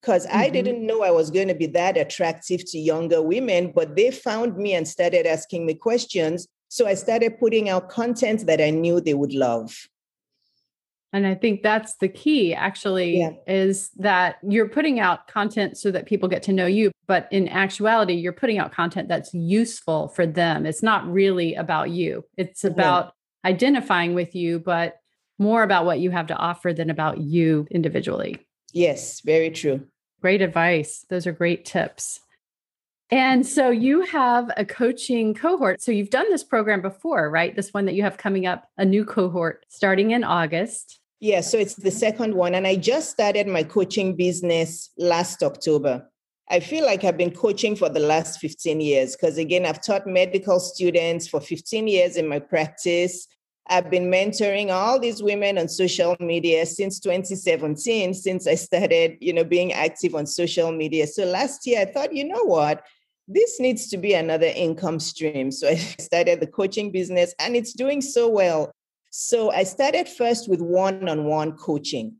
Because 0.00 0.26
mm-hmm. 0.26 0.38
I 0.38 0.48
didn't 0.48 0.86
know 0.86 1.02
I 1.02 1.10
was 1.10 1.30
going 1.30 1.48
to 1.48 1.54
be 1.54 1.66
that 1.66 1.96
attractive 1.96 2.68
to 2.70 2.78
younger 2.78 3.22
women, 3.22 3.72
but 3.74 3.96
they 3.96 4.10
found 4.10 4.56
me 4.56 4.74
and 4.74 4.86
started 4.86 5.26
asking 5.26 5.66
me 5.66 5.74
questions. 5.74 6.46
So 6.68 6.86
I 6.86 6.94
started 6.94 7.38
putting 7.38 7.68
out 7.68 7.88
content 7.88 8.46
that 8.46 8.60
I 8.60 8.70
knew 8.70 9.00
they 9.00 9.14
would 9.14 9.34
love. 9.34 9.88
And 11.12 11.26
I 11.26 11.34
think 11.34 11.62
that's 11.62 11.96
the 11.96 12.08
key 12.08 12.54
actually 12.54 13.18
yeah. 13.18 13.30
is 13.46 13.90
that 13.96 14.36
you're 14.46 14.68
putting 14.68 15.00
out 15.00 15.26
content 15.26 15.78
so 15.78 15.90
that 15.90 16.06
people 16.06 16.28
get 16.28 16.42
to 16.44 16.52
know 16.52 16.66
you. 16.66 16.90
But 17.06 17.28
in 17.30 17.48
actuality, 17.48 18.14
you're 18.14 18.32
putting 18.32 18.58
out 18.58 18.72
content 18.72 19.08
that's 19.08 19.32
useful 19.32 20.08
for 20.08 20.26
them. 20.26 20.66
It's 20.66 20.82
not 20.82 21.10
really 21.10 21.54
about 21.54 21.90
you, 21.90 22.24
it's 22.36 22.64
about 22.64 23.14
yeah. 23.44 23.50
identifying 23.50 24.14
with 24.14 24.34
you, 24.34 24.58
but 24.58 24.96
more 25.38 25.62
about 25.62 25.86
what 25.86 26.00
you 26.00 26.10
have 26.10 26.26
to 26.26 26.36
offer 26.36 26.72
than 26.72 26.90
about 26.90 27.18
you 27.18 27.66
individually. 27.70 28.46
Yes, 28.72 29.20
very 29.20 29.50
true. 29.50 29.86
Great 30.20 30.42
advice. 30.42 31.06
Those 31.08 31.26
are 31.26 31.32
great 31.32 31.64
tips. 31.64 32.20
And 33.10 33.46
so 33.46 33.70
you 33.70 34.02
have 34.02 34.50
a 34.56 34.64
coaching 34.64 35.32
cohort. 35.32 35.80
So 35.80 35.92
you've 35.92 36.10
done 36.10 36.30
this 36.30 36.44
program 36.44 36.82
before, 36.82 37.30
right? 37.30 37.56
This 37.56 37.72
one 37.72 37.86
that 37.86 37.94
you 37.94 38.02
have 38.02 38.18
coming 38.18 38.46
up, 38.46 38.68
a 38.76 38.84
new 38.84 39.04
cohort 39.04 39.64
starting 39.68 40.10
in 40.10 40.24
August. 40.24 41.00
Yeah, 41.20 41.40
so 41.40 41.58
it's 41.58 41.74
the 41.74 41.90
second 41.90 42.34
one. 42.34 42.54
And 42.54 42.66
I 42.66 42.76
just 42.76 43.10
started 43.10 43.46
my 43.48 43.62
coaching 43.62 44.14
business 44.14 44.90
last 44.98 45.42
October. 45.42 46.08
I 46.50 46.60
feel 46.60 46.84
like 46.84 47.04
I've 47.04 47.16
been 47.16 47.34
coaching 47.34 47.76
for 47.76 47.88
the 47.88 48.00
last 48.00 48.40
15 48.40 48.80
years 48.80 49.16
because, 49.16 49.36
again, 49.36 49.66
I've 49.66 49.82
taught 49.82 50.06
medical 50.06 50.60
students 50.60 51.28
for 51.28 51.40
15 51.40 51.88
years 51.88 52.16
in 52.16 52.28
my 52.28 52.38
practice. 52.38 53.26
I've 53.68 53.90
been 53.90 54.10
mentoring 54.10 54.70
all 54.70 54.98
these 54.98 55.22
women 55.22 55.58
on 55.58 55.68
social 55.68 56.16
media 56.20 56.64
since 56.64 57.00
2017, 57.00 58.14
since 58.14 58.46
I 58.46 58.54
started, 58.54 59.18
you 59.20 59.34
know, 59.34 59.44
being 59.44 59.72
active 59.72 60.14
on 60.14 60.26
social 60.26 60.72
media. 60.72 61.06
So 61.06 61.24
last 61.24 61.66
year 61.66 61.82
I 61.82 61.84
thought, 61.84 62.14
you 62.14 62.24
know 62.24 62.44
what? 62.44 62.82
This 63.28 63.60
needs 63.60 63.88
to 63.88 63.98
be 63.98 64.14
another 64.14 64.46
income 64.46 64.98
stream. 64.98 65.52
So 65.52 65.68
I 65.68 65.74
started 66.00 66.40
the 66.40 66.46
coaching 66.46 66.90
business 66.90 67.34
and 67.38 67.54
it's 67.54 67.74
doing 67.74 68.00
so 68.00 68.28
well. 68.28 68.72
So 69.10 69.52
I 69.52 69.64
started 69.64 70.08
first 70.08 70.48
with 70.48 70.60
one 70.60 71.08
on 71.08 71.24
one 71.24 71.52
coaching. 71.52 72.16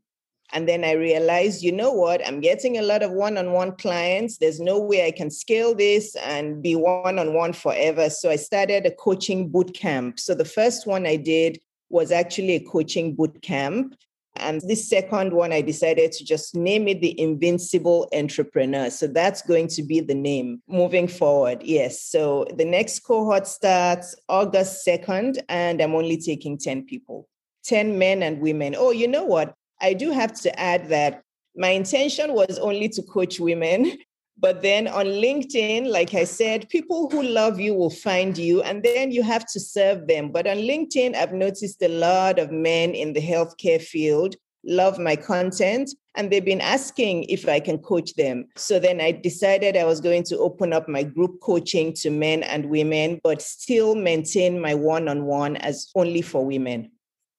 And 0.51 0.67
then 0.67 0.83
I 0.83 0.93
realized, 0.93 1.61
you 1.61 1.71
know 1.71 1.91
what? 1.91 2.25
I'm 2.27 2.41
getting 2.41 2.77
a 2.77 2.81
lot 2.81 3.03
of 3.03 3.11
one 3.11 3.37
on 3.37 3.51
one 3.51 3.75
clients. 3.75 4.37
There's 4.37 4.59
no 4.59 4.79
way 4.79 5.05
I 5.05 5.11
can 5.11 5.29
scale 5.29 5.75
this 5.75 6.15
and 6.15 6.61
be 6.61 6.75
one 6.75 7.19
on 7.19 7.35
one 7.35 7.53
forever. 7.53 8.09
So 8.09 8.31
I 8.31 8.35
started 8.35 8.85
a 8.85 8.91
coaching 8.91 9.49
boot 9.49 9.75
camp. 9.75 10.19
So 10.19 10.33
the 10.33 10.45
first 10.45 10.87
one 10.87 11.05
I 11.05 11.17
did 11.17 11.59
was 11.89 12.11
actually 12.11 12.55
a 12.55 12.65
coaching 12.65 13.13
boot 13.13 13.41
camp. 13.43 13.95
And 14.39 14.61
this 14.61 14.89
second 14.89 15.33
one, 15.33 15.51
I 15.51 15.61
decided 15.61 16.11
to 16.13 16.25
just 16.25 16.55
name 16.55 16.87
it 16.87 17.01
the 17.01 17.19
Invincible 17.19 18.07
Entrepreneur. 18.13 18.89
So 18.89 19.07
that's 19.07 19.41
going 19.41 19.67
to 19.69 19.83
be 19.83 19.99
the 19.99 20.15
name 20.15 20.61
moving 20.67 21.07
forward. 21.07 21.61
Yes. 21.63 22.01
So 22.01 22.45
the 22.55 22.65
next 22.65 22.99
cohort 22.99 23.47
starts 23.47 24.15
August 24.27 24.85
2nd, 24.87 25.39
and 25.49 25.81
I'm 25.81 25.95
only 25.95 26.17
taking 26.17 26.57
10 26.57 26.85
people 26.85 27.27
10 27.65 27.99
men 27.99 28.23
and 28.23 28.39
women. 28.39 28.75
Oh, 28.77 28.91
you 28.91 29.07
know 29.07 29.23
what? 29.23 29.53
I 29.81 29.93
do 29.93 30.11
have 30.11 30.33
to 30.41 30.59
add 30.59 30.89
that 30.89 31.21
my 31.55 31.69
intention 31.69 32.33
was 32.33 32.57
only 32.57 32.89
to 32.89 33.01
coach 33.03 33.39
women. 33.39 33.97
But 34.39 34.61
then 34.61 34.87
on 34.87 35.05
LinkedIn, 35.05 35.87
like 35.87 36.13
I 36.13 36.23
said, 36.23 36.69
people 36.69 37.09
who 37.09 37.23
love 37.23 37.59
you 37.59 37.73
will 37.73 37.89
find 37.89 38.37
you 38.37 38.61
and 38.61 38.81
then 38.81 39.11
you 39.11 39.21
have 39.21 39.45
to 39.47 39.59
serve 39.59 40.07
them. 40.07 40.31
But 40.31 40.47
on 40.47 40.57
LinkedIn, 40.57 41.15
I've 41.15 41.33
noticed 41.33 41.81
a 41.81 41.89
lot 41.89 42.39
of 42.39 42.49
men 42.51 42.91
in 42.91 43.13
the 43.13 43.21
healthcare 43.21 43.81
field 43.81 44.35
love 44.65 44.99
my 44.99 45.15
content 45.15 45.89
and 46.15 46.29
they've 46.29 46.43
been 46.43 46.61
asking 46.61 47.23
if 47.23 47.47
I 47.47 47.59
can 47.59 47.77
coach 47.77 48.15
them. 48.15 48.45
So 48.55 48.79
then 48.79 48.99
I 48.99 49.11
decided 49.11 49.77
I 49.77 49.85
was 49.85 50.01
going 50.01 50.23
to 50.23 50.37
open 50.37 50.73
up 50.73 50.87
my 50.87 51.03
group 51.03 51.39
coaching 51.41 51.93
to 51.93 52.09
men 52.09 52.43
and 52.43 52.69
women, 52.69 53.19
but 53.23 53.41
still 53.41 53.95
maintain 53.95 54.59
my 54.59 54.73
one 54.73 55.07
on 55.07 55.25
one 55.25 55.55
as 55.57 55.87
only 55.95 56.21
for 56.21 56.45
women. 56.45 56.91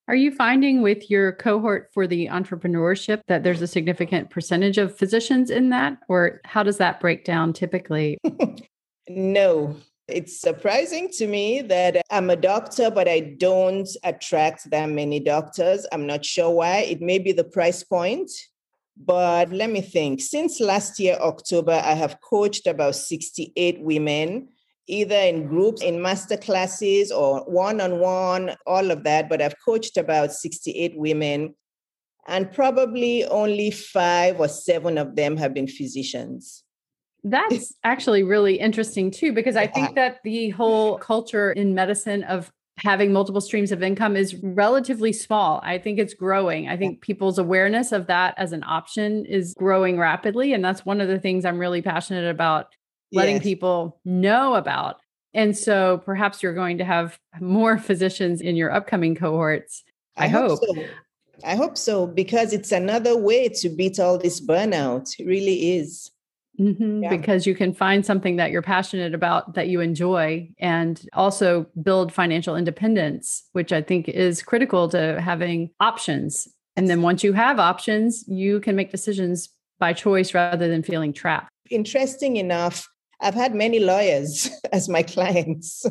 Are 0.09 0.15
you 0.15 0.33
finding 0.33 0.83
with 0.83 1.11
your 1.11 1.33
cohort 1.33 1.91
for 1.95 2.07
the 2.07 2.27
entrepreneurship 2.27 3.21
that 3.29 3.45
there's 3.45 3.63
a 3.63 3.67
significant 3.67 4.31
percentage 4.31 4.77
of 4.77 4.97
physicians 4.97 5.51
in 5.51 5.71
that? 5.71 5.99
Or 6.09 6.41
how 6.45 6.63
does 6.63 6.79
that 6.79 7.01
break 7.01 7.25
down 7.25 7.53
typically? 7.53 8.19
no. 9.09 9.77
It's 10.09 10.41
surprising 10.41 11.09
to 11.19 11.29
me 11.29 11.63
that 11.63 12.03
I'm 12.11 12.31
a 12.31 12.37
doctor, 12.37 12.91
but 12.91 13.07
I 13.07 13.21
don't 13.21 13.89
attract 14.03 14.69
that 14.71 14.87
many 14.87 15.21
doctors. 15.21 15.87
I'm 15.93 16.07
not 16.07 16.25
sure 16.25 16.51
why. 16.51 16.79
It 16.79 17.01
may 17.01 17.21
be 17.21 17.31
the 17.31 17.45
price 17.45 17.85
point. 17.85 18.31
But 18.97 19.51
let 19.51 19.71
me 19.71 19.81
think. 19.81 20.21
Since 20.21 20.61
last 20.61 20.99
year, 20.99 21.17
October, 21.21 21.73
I 21.73 21.95
have 21.95 22.21
coached 22.21 22.67
about 22.67 22.97
68 22.97 23.81
women 23.81 24.49
either 24.91 25.17
in 25.17 25.47
groups, 25.47 25.83
in 25.83 26.03
master 26.03 26.37
classes, 26.37 27.11
or 27.11 27.41
one 27.45 27.81
on 27.81 27.99
one, 27.99 28.57
all 28.67 28.91
of 28.91 29.05
that. 29.05 29.29
But 29.29 29.41
I've 29.41 29.55
coached 29.65 29.97
about 29.97 30.33
68 30.33 30.95
women, 30.97 31.55
and 32.27 32.53
probably 32.53 33.25
only 33.27 33.71
five 33.71 34.41
or 34.41 34.49
seven 34.49 34.99
of 34.99 35.17
them 35.17 35.37
have 35.37 35.55
been 35.55 35.69
physicians. 35.69 36.65
That's 37.23 37.75
actually 37.85 38.23
really 38.23 38.59
interesting 38.59 39.11
too, 39.11 39.33
because 39.33 39.57
I 39.57 39.67
think 39.67 39.95
that 39.95 40.19
the 40.25 40.51
whole 40.51 40.99
culture 40.99 41.53
in 41.53 41.75
medicine 41.75 42.25
of 42.25 42.51
having 42.83 43.13
multiple 43.13 43.43
streams 43.43 43.73
of 43.73 43.83
income 43.83 44.17
is 44.17 44.35
relatively 44.43 45.13
small. 45.13 45.61
I 45.63 45.79
think 45.79 45.99
it's 45.99 46.15
growing. 46.15 46.69
I 46.69 46.79
think 46.79 47.03
people's 47.03 47.39
awareness 47.39 47.93
of 47.93 48.07
that 48.07 48.35
as 48.39 48.53
an 48.53 48.65
option 48.65 49.27
is 49.27 49.55
growing 49.55 49.99
rapidly. 49.99 50.55
And 50.55 50.65
that's 50.65 50.87
one 50.87 51.01
of 51.01 51.09
the 51.09 51.19
things 51.19 51.45
I'm 51.45 51.59
really 51.59 51.83
passionate 51.83 52.29
about 52.29 52.69
letting 53.13 53.37
yes. 53.37 53.45
people 53.45 54.01
know 54.05 54.55
about. 54.55 55.01
And 55.33 55.57
so 55.57 55.99
perhaps 56.05 56.43
you're 56.43 56.55
going 56.55 56.79
to 56.79 56.85
have 56.85 57.19
more 57.41 57.79
physicians 57.89 58.41
in 58.41 58.57
your 58.57 58.73
upcoming 58.73 59.15
cohorts. 59.15 59.85
I, 60.17 60.25
I 60.25 60.29
hope. 60.29 60.61
hope. 60.61 60.77
So. 60.77 60.85
I 61.45 61.55
hope 61.55 61.79
so 61.79 62.07
because 62.07 62.53
it's 62.53 62.73
another 62.73 63.17
way 63.17 63.49
to 63.49 63.69
beat 63.69 63.99
all 63.99 64.19
this 64.19 64.41
burnout. 64.41 65.19
It 65.19 65.27
really 65.27 65.77
is. 65.77 66.11
Mm-hmm, 66.59 67.05
yeah. 67.05 67.09
Because 67.09 67.47
you 67.47 67.55
can 67.55 67.73
find 67.73 68.05
something 68.05 68.37
that 68.37 68.51
you're 68.51 68.61
passionate 68.61 69.15
about 69.15 69.55
that 69.55 69.69
you 69.69 69.81
enjoy 69.81 70.51
and 70.59 71.01
also 71.15 71.67
build 71.83 72.13
financial 72.13 72.57
independence, 72.57 73.45
which 73.53 73.73
I 73.73 73.81
think 73.81 74.09
is 74.09 74.43
critical 74.43 74.89
to 74.91 75.21
having 75.21 75.71
options. 75.81 76.49
And 76.77 76.91
then 76.91 77.01
once 77.01 77.25
you 77.25 77.33
have 77.33 77.59
options, 77.59 78.25
you 78.29 78.61
can 78.61 78.77
make 78.77 78.91
decisions 78.91 79.49
by 79.79 79.95
choice 79.95 80.35
rather 80.35 80.69
than 80.69 80.83
feeling 80.83 81.15
trapped. 81.15 81.49
Interesting 81.71 82.37
enough, 82.37 82.87
I've 83.21 83.35
had 83.35 83.55
many 83.55 83.79
lawyers 83.81 84.51
as 84.73 84.89
my 84.89 85.03
clients, 85.03 85.85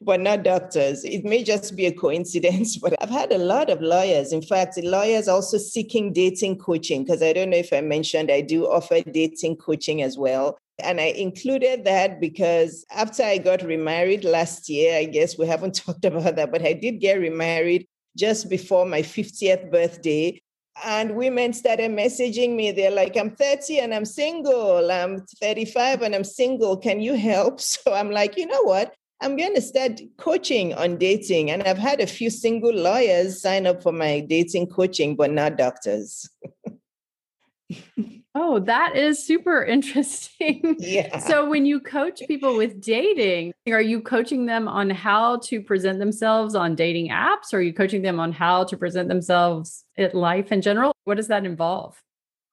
but 0.00 0.20
not 0.20 0.42
doctors. 0.42 1.04
It 1.04 1.24
may 1.24 1.44
just 1.44 1.76
be 1.76 1.86
a 1.86 1.92
coincidence, 1.92 2.76
but 2.82 2.94
I've 3.00 3.10
had 3.10 3.32
a 3.32 3.38
lot 3.38 3.70
of 3.70 3.80
lawyers. 3.80 4.32
In 4.32 4.42
fact, 4.42 4.76
lawyers 4.82 5.28
also 5.28 5.58
seeking 5.58 6.12
dating 6.12 6.58
coaching, 6.58 7.04
because 7.04 7.22
I 7.22 7.32
don't 7.32 7.50
know 7.50 7.56
if 7.56 7.72
I 7.72 7.80
mentioned 7.80 8.30
I 8.30 8.40
do 8.40 8.66
offer 8.66 9.00
dating 9.02 9.56
coaching 9.56 10.02
as 10.02 10.18
well. 10.18 10.58
And 10.82 11.00
I 11.00 11.04
included 11.04 11.84
that 11.84 12.20
because 12.20 12.84
after 12.90 13.22
I 13.22 13.38
got 13.38 13.62
remarried 13.62 14.24
last 14.24 14.68
year, 14.68 14.96
I 14.96 15.04
guess 15.04 15.38
we 15.38 15.46
haven't 15.46 15.74
talked 15.86 16.04
about 16.04 16.36
that, 16.36 16.50
but 16.50 16.62
I 16.62 16.72
did 16.72 17.00
get 17.00 17.20
remarried 17.20 17.86
just 18.16 18.48
before 18.48 18.86
my 18.86 19.02
50th 19.02 19.70
birthday 19.70 20.40
and 20.82 21.14
women 21.14 21.52
started 21.52 21.90
messaging 21.90 22.56
me. 22.56 22.72
They're 22.72 22.90
like 22.90 23.16
i'm 23.16 23.30
30 23.30 23.80
and 23.80 23.94
i'm 23.94 24.04
single. 24.04 24.90
I'm 24.90 25.24
35 25.40 26.02
and 26.02 26.14
i'm 26.14 26.24
single. 26.24 26.76
Can 26.76 27.00
you 27.00 27.14
help? 27.14 27.60
So 27.74 27.92
i'm 27.92 28.10
like 28.10 28.36
you 28.36 28.46
know 28.46 28.62
what? 28.62 28.94
I'm 29.20 29.36
going 29.36 29.54
to 29.54 29.62
start 29.62 30.00
coaching 30.18 30.74
on 30.74 30.98
dating. 30.98 31.50
And 31.50 31.62
i've 31.62 31.78
had 31.78 32.00
a 32.00 32.06
few 32.06 32.30
single 32.30 32.74
lawyers 32.74 33.40
sign 33.40 33.66
up 33.66 33.82
for 33.82 33.92
my 33.92 34.20
dating 34.20 34.68
coaching 34.68 35.16
but 35.16 35.30
not 35.30 35.56
doctors 35.56 36.28
Oh, 38.36 38.58
that 38.60 38.96
is 38.96 39.24
super 39.24 39.62
interesting. 39.64 40.76
Yeah. 40.84 41.18
so 41.18 41.48
when 41.48 41.66
you 41.66 41.80
coach 41.80 42.20
people 42.26 42.56
with 42.56 42.80
dating, 42.80 43.52
are 43.68 43.80
you 43.80 44.00
coaching 44.00 44.46
them 44.46 44.66
on 44.66 44.90
how 44.90 45.38
to 45.44 45.62
present 45.62 45.98
themselves 45.98 46.54
on 46.54 46.74
dating 46.74 47.10
apps? 47.10 47.52
Or 47.52 47.58
are 47.58 47.62
you 47.62 47.72
coaching 47.72 48.02
them 48.02 48.18
on 48.18 48.32
how 48.32 48.64
to 48.64 48.76
present 48.76 49.08
themselves 49.08 49.84
at 49.96 50.14
life 50.14 50.50
in 50.52 50.62
general? 50.62 50.92
What 51.04 51.16
does 51.16 51.28
that 51.28 51.46
involve? 51.46 52.02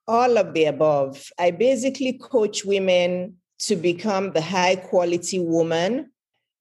All 0.07 0.37
of 0.37 0.53
the 0.53 0.65
above. 0.65 1.29
I 1.39 1.51
basically 1.51 2.13
coach 2.13 2.63
women 2.63 3.37
to 3.59 3.75
become 3.75 4.31
the 4.31 4.41
high 4.41 4.75
quality 4.75 5.39
woman 5.39 6.11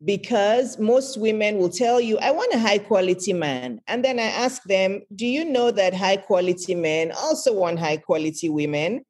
because 0.04 0.78
most 0.78 1.18
women 1.18 1.59
will 1.59 1.68
tell 1.70 2.00
you, 2.00 2.18
I 2.18 2.30
want 2.30 2.54
a 2.54 2.59
high 2.59 2.78
quality 2.78 3.33
man. 3.33 3.80
And 3.87 4.04
then 4.04 4.18
I 4.18 4.24
ask 4.24 4.62
them, 4.64 5.02
Do 5.14 5.26
you 5.26 5.44
know 5.44 5.70
that 5.70 5.94
high 5.94 6.16
quality 6.16 6.74
men 6.74 7.12
also 7.12 7.52
want 7.54 7.78
high 7.78 7.98
quality 7.98 8.48
women? 8.48 9.04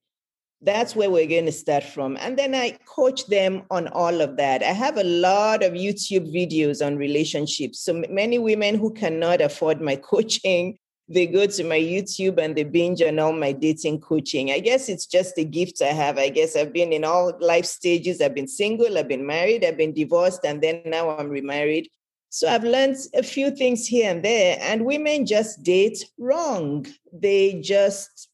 That's 0.62 0.94
where 0.94 1.10
we're 1.10 1.26
going 1.26 1.46
to 1.46 1.52
start 1.52 1.84
from. 1.84 2.18
And 2.20 2.38
then 2.38 2.54
I 2.54 2.78
coach 2.86 3.26
them 3.26 3.62
on 3.70 3.88
all 3.88 4.20
of 4.20 4.36
that. 4.36 4.62
I 4.62 4.72
have 4.72 4.98
a 4.98 5.04
lot 5.04 5.62
of 5.62 5.72
YouTube 5.72 6.34
videos 6.34 6.84
on 6.84 6.96
relationships. 6.96 7.80
So 7.80 8.02
many 8.10 8.38
women 8.38 8.74
who 8.74 8.92
cannot 8.92 9.40
afford 9.40 9.80
my 9.80 9.96
coaching 10.12 10.78
they 11.10 11.26
go 11.26 11.44
to 11.44 11.64
my 11.64 11.78
YouTube 11.78 12.38
and 12.38 12.54
they 12.54 12.62
binge 12.62 13.02
on 13.02 13.18
all 13.18 13.32
my 13.32 13.50
dating 13.50 14.00
coaching. 14.00 14.52
I 14.52 14.60
guess 14.60 14.88
it's 14.88 15.06
just 15.06 15.36
a 15.38 15.44
gift 15.44 15.82
I 15.82 15.86
have. 15.86 16.18
I 16.18 16.28
guess 16.28 16.54
I've 16.54 16.72
been 16.72 16.92
in 16.92 17.04
all 17.04 17.32
life 17.40 17.64
stages. 17.64 18.20
I've 18.20 18.34
been 18.34 18.46
single, 18.46 18.96
I've 18.96 19.08
been 19.08 19.26
married, 19.26 19.64
I've 19.64 19.76
been 19.76 19.92
divorced, 19.92 20.44
and 20.44 20.62
then 20.62 20.82
now 20.86 21.10
I'm 21.10 21.28
remarried. 21.28 21.90
So 22.28 22.48
I've 22.48 22.62
learned 22.62 22.96
a 23.12 23.24
few 23.24 23.50
things 23.50 23.88
here 23.88 24.08
and 24.08 24.24
there. 24.24 24.56
And 24.60 24.86
women 24.86 25.26
just 25.26 25.64
date 25.64 26.04
wrong. 26.16 26.86
They 27.12 27.60
just 27.60 28.28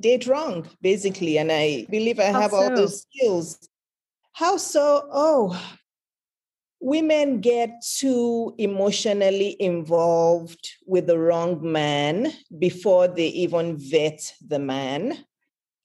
date 0.00 0.26
wrong, 0.26 0.68
basically. 0.80 1.38
And 1.38 1.50
I 1.52 1.86
believe 1.90 2.18
I 2.18 2.24
have 2.24 2.54
all 2.54 2.74
those 2.74 3.02
skills. 3.02 3.58
How 4.32 4.56
so? 4.56 5.08
Oh, 5.12 5.60
women 6.80 7.40
get 7.40 7.82
too 7.98 8.54
emotionally 8.58 9.56
involved 9.58 10.68
with 10.86 11.06
the 11.06 11.18
wrong 11.18 11.60
man 11.62 12.30
before 12.58 13.08
they 13.08 13.28
even 13.28 13.78
vet 13.78 14.34
the 14.46 14.58
man. 14.58 15.24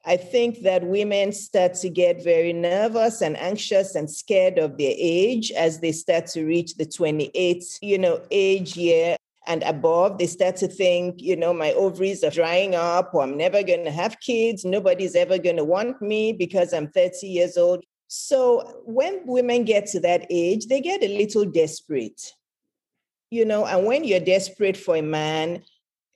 I 0.06 0.18
think 0.18 0.62
that 0.62 0.84
women 0.84 1.32
start 1.32 1.76
to 1.76 1.90
get 1.90 2.24
very 2.24 2.54
nervous 2.54 3.22
and 3.22 3.38
anxious 3.38 3.96
and 3.96 4.10
scared 4.10 4.58
of 4.58 4.78
their 4.78 4.94
age 4.98 5.52
as 5.52 5.80
they 5.80 5.92
start 5.92 6.28
to 6.28 6.46
reach 6.46 6.76
the 6.76 6.86
28, 6.86 7.64
you 7.82 7.98
know, 7.98 8.22
age 8.32 8.76
year 8.76 9.18
and 9.50 9.64
above. 9.64 10.20
They 10.20 10.28
start 10.28 10.56
to 10.58 10.68
think, 10.68 11.22
you 11.22 11.36
know, 11.36 11.54
my 11.54 11.74
ovaries 11.74 12.24
are 12.24 12.30
drying 12.30 12.76
up 12.76 13.14
or 13.14 13.24
I'm 13.24 13.36
never 13.36 13.64
going 13.64 13.84
to 13.84 13.92
have 13.92 14.20
kids. 14.22 14.64
Nobody's 14.64 15.16
ever 15.16 15.40
going 15.40 15.58
to 15.58 15.66
want 15.66 16.02
me 16.02 16.32
because 16.32 16.72
I'm 16.72 16.88
30 16.88 17.28
years 17.28 17.58
old. 17.58 17.84
So 18.08 18.82
when 18.86 19.26
women 19.26 19.66
get 19.66 19.88
to 19.88 20.00
that 20.02 20.28
age, 20.30 20.68
they 20.68 20.80
get 20.80 21.04
a 21.04 21.18
little 21.18 21.46
desperate, 21.46 22.34
you 23.30 23.44
know, 23.44 23.66
and 23.66 23.86
when 23.86 24.04
you're 24.04 24.20
desperate 24.20 24.78
for 24.78 24.96
a 24.96 25.02
man, 25.02 25.64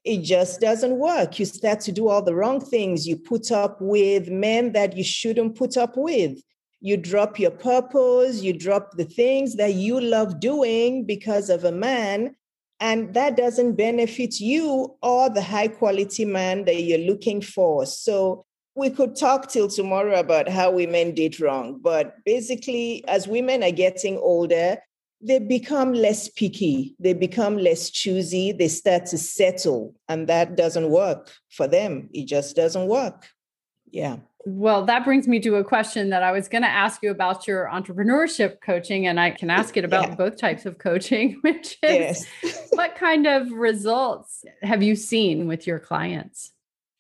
it 0.04 0.22
just 0.22 0.60
doesn't 0.60 0.98
work. 0.98 1.40
You 1.40 1.46
start 1.46 1.80
to 1.82 1.92
do 1.92 2.10
all 2.10 2.22
the 2.22 2.36
wrong 2.36 2.60
things. 2.60 3.08
You 3.08 3.16
put 3.16 3.52
up 3.52 3.78
with 3.80 4.30
men 4.30 4.74
that 4.74 4.98
you 4.98 5.04
shouldn't 5.04 5.56
put 5.56 5.78
up 5.78 5.96
with. 5.96 6.40
You 6.82 6.98
drop 6.98 7.40
your 7.40 7.52
purpose, 7.52 8.42
you 8.42 8.54
drop 8.54 8.98
the 8.98 9.06
things 9.06 9.56
that 9.56 9.74
you 9.74 10.02
love 10.02 10.40
doing 10.40 11.06
because 11.06 11.50
of 11.50 11.64
a 11.64 11.72
man. 11.72 12.36
And 12.84 13.14
that 13.14 13.38
doesn't 13.38 13.76
benefit 13.76 14.42
you 14.42 14.94
or 15.02 15.30
the 15.30 15.42
high 15.42 15.70
quality 15.70 16.26
man 16.26 16.66
that 16.66 16.84
you're 16.84 17.08
looking 17.10 17.42
for. 17.42 17.86
So 17.86 18.44
we 18.76 18.90
could 18.90 19.16
talk 19.16 19.48
till 19.48 19.70
tomorrow 19.70 20.20
about 20.20 20.50
how 20.50 20.72
women 20.72 21.16
did 21.16 21.40
wrong. 21.40 21.80
But 21.82 22.16
basically, 22.26 23.06
as 23.08 23.26
women 23.26 23.64
are 23.64 23.72
getting 23.72 24.18
older, 24.18 24.80
they 25.22 25.40
become 25.40 25.94
less 25.94 26.28
picky, 26.28 26.94
they 27.00 27.14
become 27.14 27.58
less 27.58 27.90
choosy, 27.90 28.52
they 28.52 28.68
start 28.68 29.06
to 29.08 29.18
settle, 29.18 29.96
and 30.10 30.28
that 30.28 30.58
doesn't 30.58 30.90
work 30.90 31.32
for 31.52 31.70
them. 31.70 32.10
It 32.12 32.26
just 32.26 32.54
doesn't 32.54 32.88
work. 32.88 33.30
Yeah. 33.92 34.18
Well, 34.46 34.86
that 34.86 35.06
brings 35.06 35.28
me 35.28 35.40
to 35.42 35.56
a 35.56 35.64
question 35.64 36.10
that 36.10 36.22
I 36.22 36.32
was 36.32 36.50
going 36.50 36.64
to 36.64 36.70
ask 36.70 37.02
you 37.02 37.12
about 37.12 37.48
your 37.48 37.70
entrepreneurship 37.72 38.60
coaching, 38.62 39.08
and 39.08 39.20
I 39.20 39.32
can 39.32 39.50
ask 39.50 39.78
it 39.78 39.86
about 39.86 40.10
yeah. 40.10 40.16
both 40.16 40.38
types 40.38 40.66
of 40.66 40.78
coaching, 40.78 41.38
which 41.42 41.78
is 41.82 42.28
yes. 42.44 42.68
what 42.72 42.96
kind 42.96 43.26
of 43.26 43.52
results 43.52 44.44
have 44.62 44.84
you 44.84 44.96
seen 44.96 45.48
with 45.48 45.66
your 45.66 45.80
clients? 45.80 46.52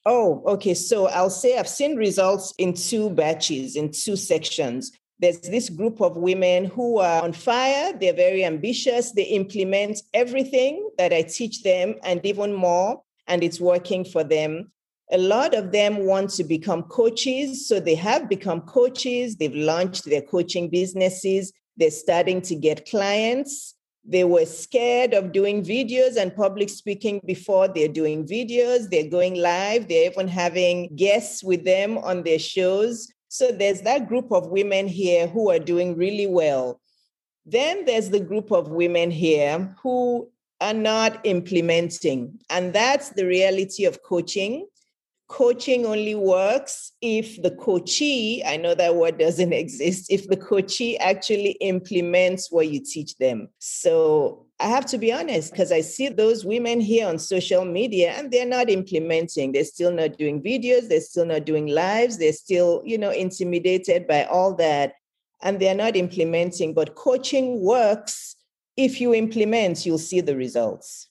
Oh, 0.05 0.43
okay. 0.45 0.73
So 0.73 1.07
I'll 1.07 1.29
say 1.29 1.57
I've 1.57 1.67
seen 1.67 1.95
results 1.95 2.53
in 2.57 2.73
two 2.73 3.09
batches, 3.09 3.75
in 3.75 3.91
two 3.91 4.15
sections. 4.15 4.91
There's 5.19 5.39
this 5.39 5.69
group 5.69 6.01
of 6.01 6.17
women 6.17 6.65
who 6.65 6.99
are 6.99 7.23
on 7.23 7.31
fire. 7.31 7.93
They're 7.93 8.13
very 8.13 8.43
ambitious. 8.43 9.11
They 9.11 9.23
implement 9.23 10.01
everything 10.13 10.89
that 10.97 11.13
I 11.13 11.21
teach 11.21 11.63
them 11.63 11.95
and 12.03 12.25
even 12.25 12.53
more, 12.53 13.01
and 13.27 13.43
it's 13.43 13.61
working 13.61 14.03
for 14.03 14.23
them. 14.23 14.72
A 15.13 15.17
lot 15.17 15.53
of 15.53 15.71
them 15.71 16.05
want 16.05 16.31
to 16.31 16.43
become 16.43 16.83
coaches. 16.83 17.67
So 17.67 17.79
they 17.79 17.95
have 17.95 18.27
become 18.27 18.61
coaches. 18.61 19.35
They've 19.35 19.55
launched 19.55 20.05
their 20.05 20.23
coaching 20.23 20.69
businesses. 20.69 21.53
They're 21.77 21.91
starting 21.91 22.41
to 22.41 22.55
get 22.55 22.89
clients. 22.89 23.75
They 24.05 24.23
were 24.23 24.45
scared 24.45 25.13
of 25.13 25.31
doing 25.31 25.63
videos 25.63 26.17
and 26.17 26.35
public 26.35 26.69
speaking 26.69 27.21
before 27.25 27.67
they're 27.67 27.87
doing 27.87 28.27
videos. 28.27 28.89
They're 28.89 29.09
going 29.09 29.35
live. 29.35 29.87
They're 29.87 30.11
even 30.11 30.27
having 30.27 30.93
guests 30.95 31.43
with 31.43 31.63
them 31.63 31.99
on 31.99 32.23
their 32.23 32.39
shows. 32.39 33.07
So 33.29 33.51
there's 33.51 33.81
that 33.81 34.09
group 34.09 34.31
of 34.31 34.47
women 34.47 34.87
here 34.87 35.27
who 35.27 35.49
are 35.51 35.59
doing 35.59 35.95
really 35.95 36.27
well. 36.27 36.81
Then 37.45 37.85
there's 37.85 38.09
the 38.09 38.19
group 38.19 38.51
of 38.51 38.69
women 38.69 39.09
here 39.09 39.75
who 39.81 40.29
are 40.59 40.73
not 40.73 41.19
implementing. 41.23 42.39
And 42.49 42.73
that's 42.73 43.09
the 43.09 43.25
reality 43.25 43.85
of 43.85 44.03
coaching. 44.03 44.67
Coaching 45.27 45.85
only 45.85 46.15
works 46.15 46.91
if 47.01 47.41
the 47.41 47.51
coachee, 47.51 48.43
I 48.45 48.57
know 48.57 48.75
that 48.75 48.95
word 48.95 49.17
doesn't 49.17 49.53
exist, 49.63 50.11
if 50.11 50.27
the 50.27 50.37
coachee 50.37 50.97
actually 50.97 51.51
implements 51.61 52.51
what 52.51 52.69
you 52.69 52.79
teach 52.79 53.15
them. 53.17 53.47
So 53.59 54.45
I 54.59 54.67
have 54.67 54.85
to 54.87 54.97
be 54.97 55.11
honest 55.11 55.51
because 55.51 55.71
I 55.71 55.81
see 55.81 56.09
those 56.09 56.45
women 56.45 56.79
here 56.79 57.07
on 57.07 57.19
social 57.19 57.65
media 57.65 58.11
and 58.11 58.31
they're 58.31 58.45
not 58.45 58.69
implementing. 58.69 59.51
They're 59.51 59.63
still 59.63 59.91
not 59.91 60.17
doing 60.17 60.41
videos. 60.41 60.87
They're 60.87 61.01
still 61.01 61.25
not 61.25 61.45
doing 61.45 61.67
lives. 61.67 62.17
They're 62.17 62.31
still, 62.31 62.81
you 62.85 62.97
know, 62.97 63.11
intimidated 63.11 64.07
by 64.07 64.25
all 64.25 64.53
that 64.55 64.93
and 65.41 65.59
they're 65.59 65.75
not 65.75 65.95
implementing. 65.95 66.73
But 66.73 66.95
coaching 66.95 67.61
works. 67.61 68.35
If 68.75 68.99
you 68.99 69.13
implement, 69.13 69.85
you'll 69.85 69.99
see 69.99 70.21
the 70.21 70.35
results. 70.35 71.09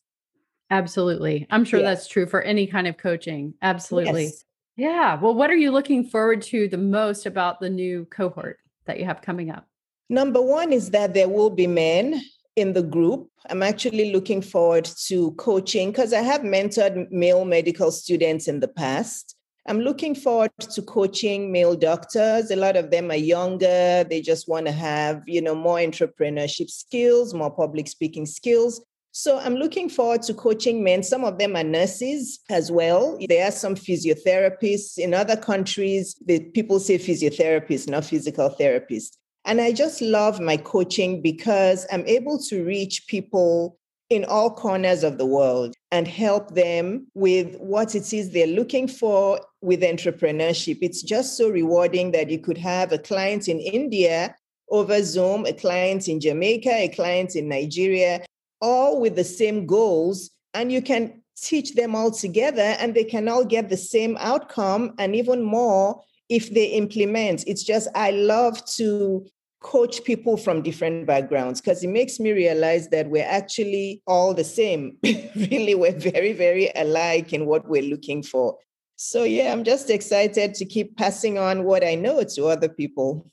Absolutely. 0.73 1.47
I'm 1.51 1.67
sure 1.67 1.81
yeah. 1.81 1.91
that's 1.91 2.09
true 2.09 2.25
for 2.25 2.41
any 2.41 2.67
kind 2.67 2.87
of 2.87 2.97
coaching. 2.97 3.53
Absolutely. 3.61 4.25
Yes. 4.25 4.45
Yeah. 4.77 5.21
Well, 5.21 5.35
what 5.35 5.51
are 5.51 5.57
you 5.57 5.71
looking 5.71 6.03
forward 6.03 6.41
to 6.43 6.67
the 6.67 6.79
most 6.79 7.27
about 7.27 7.61
the 7.61 7.69
new 7.69 8.07
cohort 8.07 8.59
that 8.87 8.99
you 8.99 9.05
have 9.05 9.21
coming 9.21 9.51
up? 9.51 9.67
Number 10.09 10.41
one 10.41 10.73
is 10.73 10.91
that 10.91 11.13
there 11.13 11.29
will 11.29 11.51
be 11.51 11.67
men 11.67 12.23
in 12.57 12.73
the 12.73 12.83
group. 12.83 13.29
I'm 13.51 13.63
actually 13.63 14.13
looking 14.13 14.41
forward 14.41 14.87
to 15.09 15.33
coaching 15.33 15.91
because 15.91 16.15
I 16.15 16.23
have 16.23 16.41
mentored 16.41 17.11
male 17.11 17.45
medical 17.45 17.91
students 17.91 18.49
in 18.49 18.61
the 18.61 18.69
past. 18.69 19.37
I'm 19.67 19.81
looking 19.81 20.15
forward 20.15 20.53
to 20.59 20.83
coaching 20.83 21.53
male 21.53 21.77
doctors. 21.77 22.51
A 22.51 22.57
lot 22.57 22.77
of 22.77 22.91
them 22.91 23.11
are 23.11 23.17
younger. 23.17 24.05
They 24.09 24.23
just 24.23 24.49
want 24.49 24.67
to 24.67 24.73
have, 24.73 25.23
you 25.27 25.43
know, 25.43 25.55
more 25.55 25.77
entrepreneurship 25.77 26.71
skills, 26.71 27.35
more 27.35 27.51
public 27.51 27.89
speaking 27.89 28.25
skills. 28.25 28.83
So 29.15 29.39
I'm 29.39 29.57
looking 29.57 29.91
forward 29.91 30.23
to 30.23 30.35
coaching 30.35 30.83
men. 30.83 31.03
Some 31.03 31.23
of 31.23 31.39
them 31.39 31.55
are 31.55 31.63
nurses 31.63 32.41
as 32.49 32.73
well. 32.73 33.19
There 33.29 33.47
are 33.47 33.51
some 33.53 33.75
physiotherapists 33.75 34.97
in 34.97 35.13
other 35.13 35.37
countries. 35.37 36.17
The 36.25 36.41
people 36.41 36.81
say 36.81 36.99
physiotherapists, 36.99 37.89
not 37.89 38.07
physical 38.07 38.57
therapists. 38.59 39.19
And 39.45 39.61
I 39.61 39.73
just 39.73 40.01
love 40.01 40.41
my 40.41 40.57
coaching 40.57 41.21
because 41.21 41.87
I'm 41.93 42.07
able 42.07 42.39
to 42.45 42.65
reach 42.65 43.07
people 43.07 43.79
in 44.09 44.25
all 44.25 44.51
corners 44.51 45.05
of 45.05 45.19
the 45.19 45.27
world 45.27 45.75
and 45.91 46.09
help 46.09 46.55
them 46.55 47.07
with 47.15 47.57
what 47.57 47.95
it 47.95 48.13
is 48.15 48.31
they're 48.31 48.47
looking 48.47 48.89
for 48.89 49.41
with 49.61 49.83
entrepreneurship. 49.83 50.79
It's 50.81 51.03
just 51.03 51.37
so 51.37 51.51
rewarding 51.51 52.13
that 52.13 52.31
you 52.31 52.39
could 52.39 52.59
have 52.59 52.93
a 52.93 52.99
client 52.99 53.47
in 53.49 53.61
India 53.61 54.35
over 54.71 55.03
Zoom, 55.03 55.45
a 55.45 55.53
client 55.53 56.09
in 56.09 56.19
Jamaica, 56.19 56.73
a 56.73 56.89
client 56.89 57.37
in 57.37 57.49
Nigeria, 57.49 58.23
all 58.63 59.01
with 59.01 59.17
the 59.17 59.25
same 59.25 59.67
goals. 59.67 60.31
And 60.55 60.73
you 60.73 60.81
can 60.81 61.23
teach 61.37 61.75
them 61.75 61.95
all 61.95 62.11
together 62.11 62.77
and 62.79 62.95
they 62.95 63.05
can 63.05 63.29
all 63.29 63.45
get 63.45 63.69
the 63.69 63.77
same 63.77 64.17
outcome 64.21 64.95
and 64.99 65.15
even 65.15 65.43
more 65.43 66.01
if 66.29 66.55
they 66.55 66.67
implement. 66.67 67.45
It's 67.47 67.65
just, 67.65 67.89
I 67.95 68.13
love 68.13 68.65
to 68.77 69.27
coach 69.61 70.03
people 70.05 70.37
from 70.37 70.63
different 70.63 71.07
backgrounds 71.07 71.61
because 71.61 71.83
it 71.83 71.89
makes 71.89 72.19
me 72.19 72.33
realize 72.33 72.89
that 72.89 73.09
we're 73.09 73.29
actually 73.29 74.03
all 74.07 74.35
the 74.35 74.45
same. 74.45 74.97
really, 75.05 75.75
we're 75.75 75.99
very, 75.99 76.33
very 76.33 76.71
alike 76.75 77.33
in 77.33 77.47
what 77.47 77.69
we're 77.69 77.83
looking 77.83 78.23
for. 78.23 78.57
So, 78.97 79.25
yeah, 79.25 79.53
I'm 79.53 79.65
just 79.65 79.91
excited 79.91 80.55
to 80.55 80.65
keep 80.65 80.97
passing 80.97 81.39
on 81.39 81.65
what 81.65 81.85
I 81.85 81.95
know 81.95 82.23
to 82.23 82.47
other 82.47 82.69
people. 82.69 83.31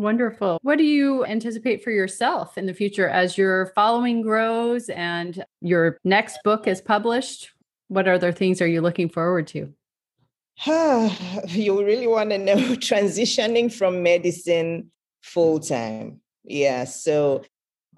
Wonderful. 0.00 0.58
What 0.62 0.78
do 0.78 0.84
you 0.84 1.26
anticipate 1.26 1.84
for 1.84 1.90
yourself 1.90 2.56
in 2.56 2.64
the 2.64 2.72
future 2.72 3.06
as 3.06 3.36
your 3.36 3.66
following 3.74 4.22
grows 4.22 4.88
and 4.88 5.44
your 5.60 5.98
next 6.04 6.38
book 6.42 6.66
is 6.66 6.80
published? 6.80 7.50
What 7.88 8.08
other 8.08 8.32
things 8.32 8.62
are 8.62 8.66
you 8.66 8.80
looking 8.80 9.10
forward 9.10 9.46
to? 9.48 9.74
you 10.66 11.84
really 11.84 12.06
want 12.06 12.30
to 12.30 12.38
know 12.38 12.56
transitioning 12.76 13.70
from 13.70 14.02
medicine 14.02 14.90
full 15.20 15.60
time. 15.60 16.22
Yeah. 16.44 16.84
So 16.84 17.44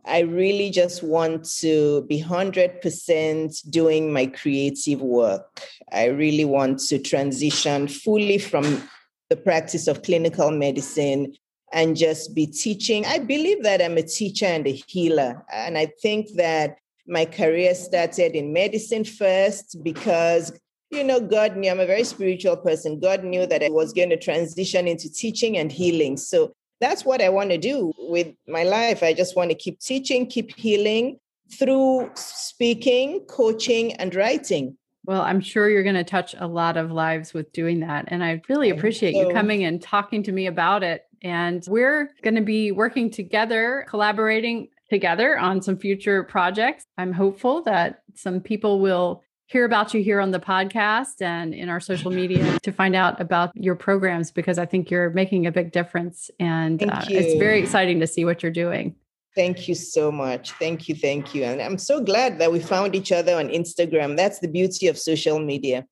I 0.05 0.23
really 0.23 0.71
just 0.71 1.05
want 1.05 1.45
to 1.61 2.05
be 2.09 2.21
100% 2.21 3.71
doing 3.71 4.13
my 4.13 4.27
creative 4.27 5.01
work. 5.01 5.63
I 5.93 6.07
really 6.07 6.47
want 6.47 6.81
to 6.89 6.99
transition 6.99 7.87
fully 7.87 8.39
from 8.39 8.83
the 9.31 9.37
practice 9.37 9.87
of 9.87 10.03
clinical 10.03 10.51
medicine 10.51 11.35
and 11.73 11.97
just 11.97 12.35
be 12.35 12.47
teaching. 12.47 13.07
I 13.07 13.19
believe 13.19 13.63
that 13.63 13.83
I'm 13.83 13.97
a 13.97 14.03
teacher 14.03 14.47
and 14.47 14.67
a 14.67 14.73
healer. 14.87 15.45
And 15.53 15.79
I 15.79 15.87
think 16.03 16.29
that 16.37 16.77
my 17.07 17.25
career 17.25 17.75
started 17.75 18.37
in 18.37 18.53
medicine 18.53 19.05
first 19.05 19.83
because 19.83 20.53
you 20.93 21.03
know, 21.03 21.21
God 21.21 21.57
knew 21.57 21.71
I'm 21.71 21.81
a 21.81 21.87
very 21.87 22.05
spiritual 22.05 22.57
person. 22.59 23.01
God 23.01 23.25
knew 23.25 23.47
that 23.47 23.63
I 23.63 23.71
was 23.71 23.95
going 23.95 24.11
to 24.11 24.19
transition 24.19 24.87
into 24.87 25.11
teaching 25.11 25.57
and 25.57 25.73
healing. 25.73 26.19
So 26.19 26.53
that's 26.81 27.05
what 27.05 27.23
I 27.23 27.31
want 27.31 27.49
to 27.51 27.57
do 27.57 27.93
with 27.97 28.35
my 28.47 28.65
life. 28.65 29.03
I 29.03 29.15
just 29.15 29.35
want 29.35 29.51
to 29.51 29.57
keep 29.57 29.81
teaching, 29.81 30.27
keep 30.27 30.55
healing 30.55 31.19
through 31.59 32.11
speaking, 32.15 33.21
coaching, 33.21 33.95
and 33.95 34.15
writing. 34.15 34.77
Well, 35.07 35.23
I'm 35.23 35.41
sure 35.41 35.71
you're 35.71 35.83
going 35.83 35.95
to 35.95 36.05
touch 36.05 36.35
a 36.39 36.47
lot 36.47 36.77
of 36.77 36.93
lives 36.93 37.33
with 37.33 37.51
doing 37.53 37.81
that. 37.81 38.05
And 38.09 38.23
I 38.23 38.43
really 38.49 38.69
appreciate 38.69 39.15
so, 39.15 39.29
you 39.29 39.35
coming 39.35 39.65
and 39.65 39.81
talking 39.81 40.23
to 40.25 40.33
me 40.33 40.47
about 40.47 40.83
it. 40.83 41.07
And 41.23 41.65
we're 41.69 42.11
going 42.23 42.35
to 42.35 42.43
be 42.43 42.73
working 42.73 43.11
together, 43.11 43.87
collaborating 43.89 44.69
together 44.91 45.39
on 45.39 45.63
some 45.63 45.77
future 45.77 46.23
projects. 46.23 46.85
I'm 46.99 47.13
hopeful 47.13 47.63
that 47.63 48.03
some 48.15 48.41
people 48.41 48.81
will 48.81 49.23
hear 49.47 49.65
about 49.65 49.93
you 49.93 50.03
here 50.03 50.21
on 50.21 50.31
the 50.31 50.41
podcast 50.41 51.21
and 51.21 51.55
in 51.55 51.69
our 51.69 51.81
social 51.81 52.11
media 52.11 52.59
to 52.61 52.73
find 52.73 52.97
out 52.97 53.21
about 53.21 53.51
your 53.55 53.75
programs 53.75 54.31
because 54.31 54.59
I 54.59 54.67
think 54.67 54.91
you're 54.91 55.11
making 55.11 55.47
a 55.47 55.53
big 55.53 55.73
difference. 55.73 56.31
And 56.41 56.83
uh, 56.83 57.03
it's 57.09 57.39
very 57.39 57.61
exciting 57.61 58.01
to 58.01 58.07
see 58.07 58.25
what 58.25 58.43
you're 58.43 58.53
doing. 58.53 58.97
Thank 59.35 59.69
you 59.69 59.75
so 59.75 60.13
much. 60.13 60.53
Thank 60.53 60.89
you. 60.89 60.95
Thank 60.95 61.35
you. 61.35 61.45
And 61.45 61.61
I'm 61.61 61.79
so 61.79 62.03
glad 62.03 62.39
that 62.39 62.53
we 62.53 62.61
found 62.61 62.95
each 62.95 63.13
other 63.13 63.35
on 63.37 63.49
Instagram. 63.49 64.17
That's 64.17 64.41
the 64.41 64.49
beauty 64.49 64.89
of 64.89 64.99
social 64.99 65.39
media. 65.39 65.87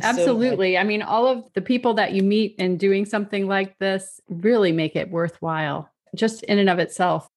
Thanks 0.00 0.18
Absolutely. 0.18 0.74
So 0.74 0.80
I 0.80 0.84
mean, 0.84 1.02
all 1.02 1.26
of 1.26 1.44
the 1.54 1.60
people 1.60 1.94
that 1.94 2.12
you 2.12 2.22
meet 2.22 2.56
in 2.58 2.76
doing 2.76 3.04
something 3.04 3.46
like 3.46 3.78
this 3.78 4.20
really 4.28 4.72
make 4.72 4.96
it 4.96 5.10
worthwhile 5.10 5.90
just 6.14 6.42
in 6.44 6.58
and 6.58 6.70
of 6.70 6.78
itself. 6.78 7.28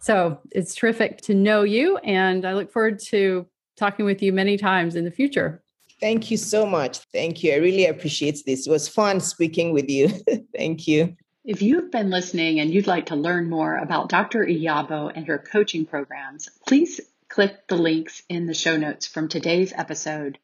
So 0.00 0.38
it's 0.50 0.74
terrific 0.74 1.20
to 1.22 1.34
know 1.34 1.62
you. 1.62 1.98
And 1.98 2.44
I 2.44 2.54
look 2.54 2.72
forward 2.72 2.98
to 3.08 3.46
talking 3.76 4.04
with 4.04 4.22
you 4.22 4.32
many 4.32 4.56
times 4.56 4.96
in 4.96 5.04
the 5.04 5.10
future. 5.10 5.62
Thank 6.00 6.30
you 6.30 6.38
so 6.38 6.64
much. 6.64 6.98
Thank 7.12 7.42
you. 7.42 7.52
I 7.52 7.56
really 7.56 7.86
appreciate 7.86 8.42
this. 8.46 8.66
It 8.66 8.70
was 8.70 8.88
fun 8.88 9.20
speaking 9.20 9.72
with 9.72 9.90
you. 9.90 10.08
Thank 10.56 10.88
you. 10.88 11.16
If 11.44 11.62
you've 11.62 11.90
been 11.90 12.10
listening 12.10 12.60
and 12.60 12.72
you'd 12.72 12.86
like 12.86 13.06
to 13.06 13.16
learn 13.16 13.50
more 13.50 13.76
about 13.76 14.08
Dr. 14.08 14.44
Iyabo 14.44 15.12
and 15.14 15.26
her 15.26 15.38
coaching 15.38 15.84
programs, 15.84 16.48
please 16.66 17.00
click 17.28 17.66
the 17.68 17.76
links 17.76 18.22
in 18.28 18.46
the 18.46 18.54
show 18.54 18.76
notes 18.76 19.06
from 19.06 19.28
today's 19.28 19.72
episode. 19.74 20.38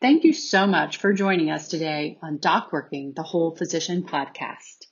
Thank 0.00 0.22
you 0.22 0.32
so 0.32 0.64
much 0.64 0.98
for 0.98 1.12
joining 1.12 1.50
us 1.50 1.66
today 1.66 2.18
on 2.22 2.38
Doc 2.38 2.72
Working, 2.72 3.14
the 3.16 3.24
Whole 3.24 3.56
Physician 3.56 4.04
podcast. 4.04 4.86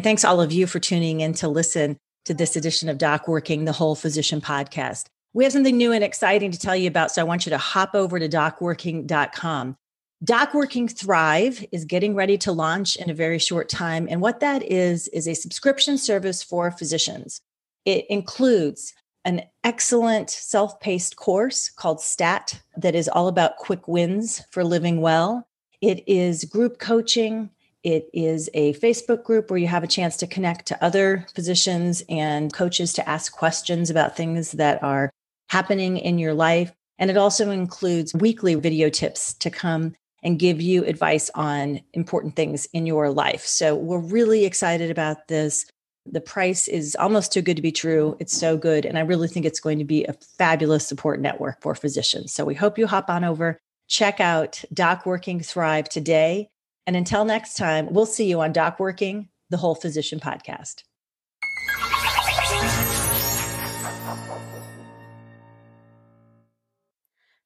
Thanks 0.00 0.24
all 0.24 0.40
of 0.40 0.52
you 0.52 0.68
for 0.68 0.78
tuning 0.78 1.20
in 1.20 1.34
to 1.34 1.48
listen 1.48 1.96
to 2.26 2.34
this 2.34 2.54
edition 2.54 2.88
of 2.88 2.98
Doc 2.98 3.26
Working, 3.26 3.64
the 3.64 3.72
Whole 3.72 3.96
Physician 3.96 4.40
podcast. 4.40 5.06
We 5.32 5.42
have 5.42 5.52
something 5.52 5.76
new 5.76 5.90
and 5.90 6.04
exciting 6.04 6.52
to 6.52 6.58
tell 6.58 6.76
you 6.76 6.86
about, 6.86 7.10
so 7.10 7.20
I 7.20 7.24
want 7.24 7.46
you 7.46 7.50
to 7.50 7.58
hop 7.58 7.96
over 7.96 8.20
to 8.20 8.28
docworking.com. 8.28 9.76
DocWorking 10.24 10.96
Thrive 10.96 11.66
is 11.72 11.84
getting 11.84 12.14
ready 12.14 12.38
to 12.38 12.52
launch 12.52 12.94
in 12.94 13.10
a 13.10 13.14
very 13.14 13.40
short 13.40 13.68
time. 13.68 14.06
And 14.08 14.20
what 14.20 14.38
that 14.40 14.62
is, 14.62 15.08
is 15.08 15.26
a 15.26 15.34
subscription 15.34 15.98
service 15.98 16.44
for 16.44 16.70
physicians. 16.70 17.40
It 17.84 18.06
includes 18.08 18.94
an 19.24 19.42
excellent 19.62 20.30
self 20.30 20.78
paced 20.80 21.16
course 21.16 21.68
called 21.70 22.00
STAT 22.00 22.60
that 22.76 22.94
is 22.94 23.08
all 23.08 23.28
about 23.28 23.56
quick 23.56 23.88
wins 23.88 24.42
for 24.50 24.64
living 24.64 25.00
well. 25.00 25.46
It 25.80 26.02
is 26.06 26.44
group 26.44 26.78
coaching. 26.78 27.50
It 27.82 28.08
is 28.14 28.48
a 28.54 28.74
Facebook 28.74 29.24
group 29.24 29.50
where 29.50 29.58
you 29.58 29.66
have 29.66 29.84
a 29.84 29.88
chance 29.88 30.16
to 30.18 30.26
connect 30.26 30.66
to 30.66 30.84
other 30.84 31.26
physicians 31.34 32.02
and 32.08 32.52
coaches 32.52 32.92
to 32.94 33.08
ask 33.08 33.32
questions 33.32 33.90
about 33.90 34.16
things 34.16 34.52
that 34.52 34.82
are 34.82 35.10
happening 35.48 35.98
in 35.98 36.18
your 36.18 36.34
life. 36.34 36.72
And 36.98 37.10
it 37.10 37.16
also 37.16 37.50
includes 37.50 38.14
weekly 38.14 38.54
video 38.54 38.88
tips 38.88 39.34
to 39.34 39.50
come 39.50 39.94
and 40.22 40.38
give 40.38 40.60
you 40.60 40.84
advice 40.84 41.30
on 41.34 41.80
important 41.92 42.34
things 42.34 42.66
in 42.72 42.86
your 42.86 43.10
life. 43.10 43.44
So 43.44 43.74
we're 43.76 43.98
really 43.98 44.46
excited 44.46 44.90
about 44.90 45.28
this. 45.28 45.66
The 46.06 46.20
price 46.20 46.68
is 46.68 46.94
almost 46.96 47.32
too 47.32 47.40
good 47.40 47.56
to 47.56 47.62
be 47.62 47.72
true. 47.72 48.14
It's 48.20 48.36
so 48.36 48.58
good. 48.58 48.84
And 48.84 48.98
I 48.98 49.00
really 49.00 49.26
think 49.26 49.46
it's 49.46 49.60
going 49.60 49.78
to 49.78 49.86
be 49.86 50.04
a 50.04 50.12
fabulous 50.36 50.86
support 50.86 51.18
network 51.18 51.62
for 51.62 51.74
physicians. 51.74 52.34
So 52.34 52.44
we 52.44 52.54
hope 52.54 52.76
you 52.76 52.86
hop 52.86 53.08
on 53.08 53.24
over, 53.24 53.58
check 53.88 54.20
out 54.20 54.62
Doc 54.72 55.06
Working 55.06 55.40
Thrive 55.40 55.88
today. 55.88 56.48
And 56.86 56.94
until 56.94 57.24
next 57.24 57.54
time, 57.54 57.88
we'll 57.90 58.04
see 58.04 58.28
you 58.28 58.42
on 58.42 58.52
Doc 58.52 58.78
Working, 58.78 59.30
the 59.48 59.56
Whole 59.56 59.74
Physician 59.74 60.20
Podcast. 60.20 60.82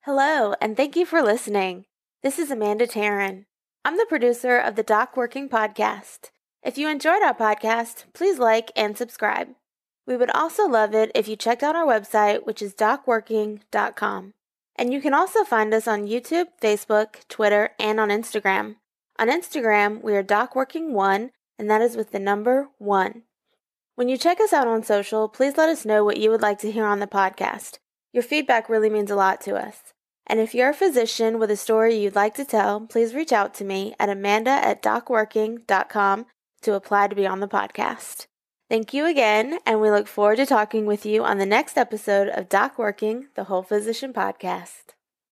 Hello, 0.01 0.55
and 0.61 0.77
thank 0.77 0.97
you 0.97 1.07
for 1.07 1.23
listening. 1.23 1.85
This 2.25 2.41
is 2.41 2.51
Amanda 2.51 2.89
Taryn. 2.89 3.45
I'm 3.85 3.97
the 3.97 4.07
producer 4.09 4.59
of 4.59 4.75
the 4.75 4.83
Doc 4.83 5.17
Working 5.17 5.49
Podcast. 5.49 6.31
If 6.63 6.77
you 6.77 6.89
enjoyed 6.89 7.23
our 7.23 7.35
podcast, 7.35 8.05
please 8.13 8.39
like 8.39 8.73
and 8.75 8.97
subscribe. 8.97 9.49
We 10.07 10.17
would 10.17 10.31
also 10.31 10.67
love 10.67 10.95
it 10.95 11.13
if 11.15 11.29
you 11.29 11.37
checked 11.37 11.63
out 11.63 11.77
our 11.77 11.87
website, 11.87 12.47
which 12.47 12.61
is 12.61 12.75
docworking.com. 12.75 14.35
And 14.75 14.93
you 14.93 15.01
can 15.01 15.15
also 15.15 15.45
find 15.45 15.73
us 15.73 15.87
on 15.87 16.07
YouTube, 16.07 16.47
Facebook, 16.61 17.27
Twitter, 17.29 17.71
and 17.79 18.01
on 18.01 18.09
Instagram. 18.09 18.77
On 19.19 19.29
Instagram, 19.29 20.03
we 20.03 20.17
are 20.17 20.23
DocWorking1, 20.23 21.31
and 21.59 21.71
that 21.71 21.83
is 21.83 21.97
with 21.97 22.11
the 22.13 22.19
number 22.19 22.69
1. 22.79 23.23
When 23.95 24.09
you 24.09 24.17
check 24.17 24.41
us 24.41 24.53
out 24.53 24.69
on 24.69 24.83
social, 24.83 25.29
please 25.29 25.57
let 25.57 25.69
us 25.69 25.85
know 25.85 26.05
what 26.05 26.19
you 26.19 26.31
would 26.31 26.43
like 26.43 26.59
to 26.61 26.71
hear 26.71 26.87
on 26.87 27.01
the 27.01 27.07
podcast. 27.07 27.79
Your 28.13 28.23
feedback 28.23 28.69
really 28.69 28.91
means 28.91 29.11
a 29.11 29.17
lot 29.17 29.41
to 29.43 29.57
us. 29.57 29.93
And 30.27 30.41
if 30.41 30.55
you're 30.55 30.71
a 30.71 30.75
physician 30.75 31.39
with 31.39 31.51
a 31.51 31.57
story 31.57 31.97
you'd 31.97 32.15
like 32.15 32.35
to 32.35 32.45
tell, 32.45 32.81
please 32.81 33.15
reach 33.15 33.33
out 33.33 33.55
to 33.55 33.65
me 33.65 33.95
at 33.99 34.09
amanda 34.09 34.51
at 34.51 34.83
docworking.com 34.83 36.27
to 36.63 36.75
apply 36.75 37.09
to 37.09 37.17
be 37.17 37.27
on 37.27 37.41
the 37.41 37.49
podcast. 37.49 38.27
Thank 38.69 38.93
you 38.93 39.07
again, 39.07 39.59
and 39.65 39.81
we 39.81 39.91
look 39.91 40.07
forward 40.07 40.37
to 40.37 40.47
talking 40.47 40.85
with 40.85 41.07
you 41.07 41.25
on 41.25 41.39
the 41.39 41.47
next 41.47 41.79
episode 41.79 42.29
of 42.29 42.49
Doc 42.51 42.79
Working, 42.79 43.29
the 43.35 43.45
Whole 43.45 43.63
Physician 43.63 44.13
Podcast. 44.13 44.98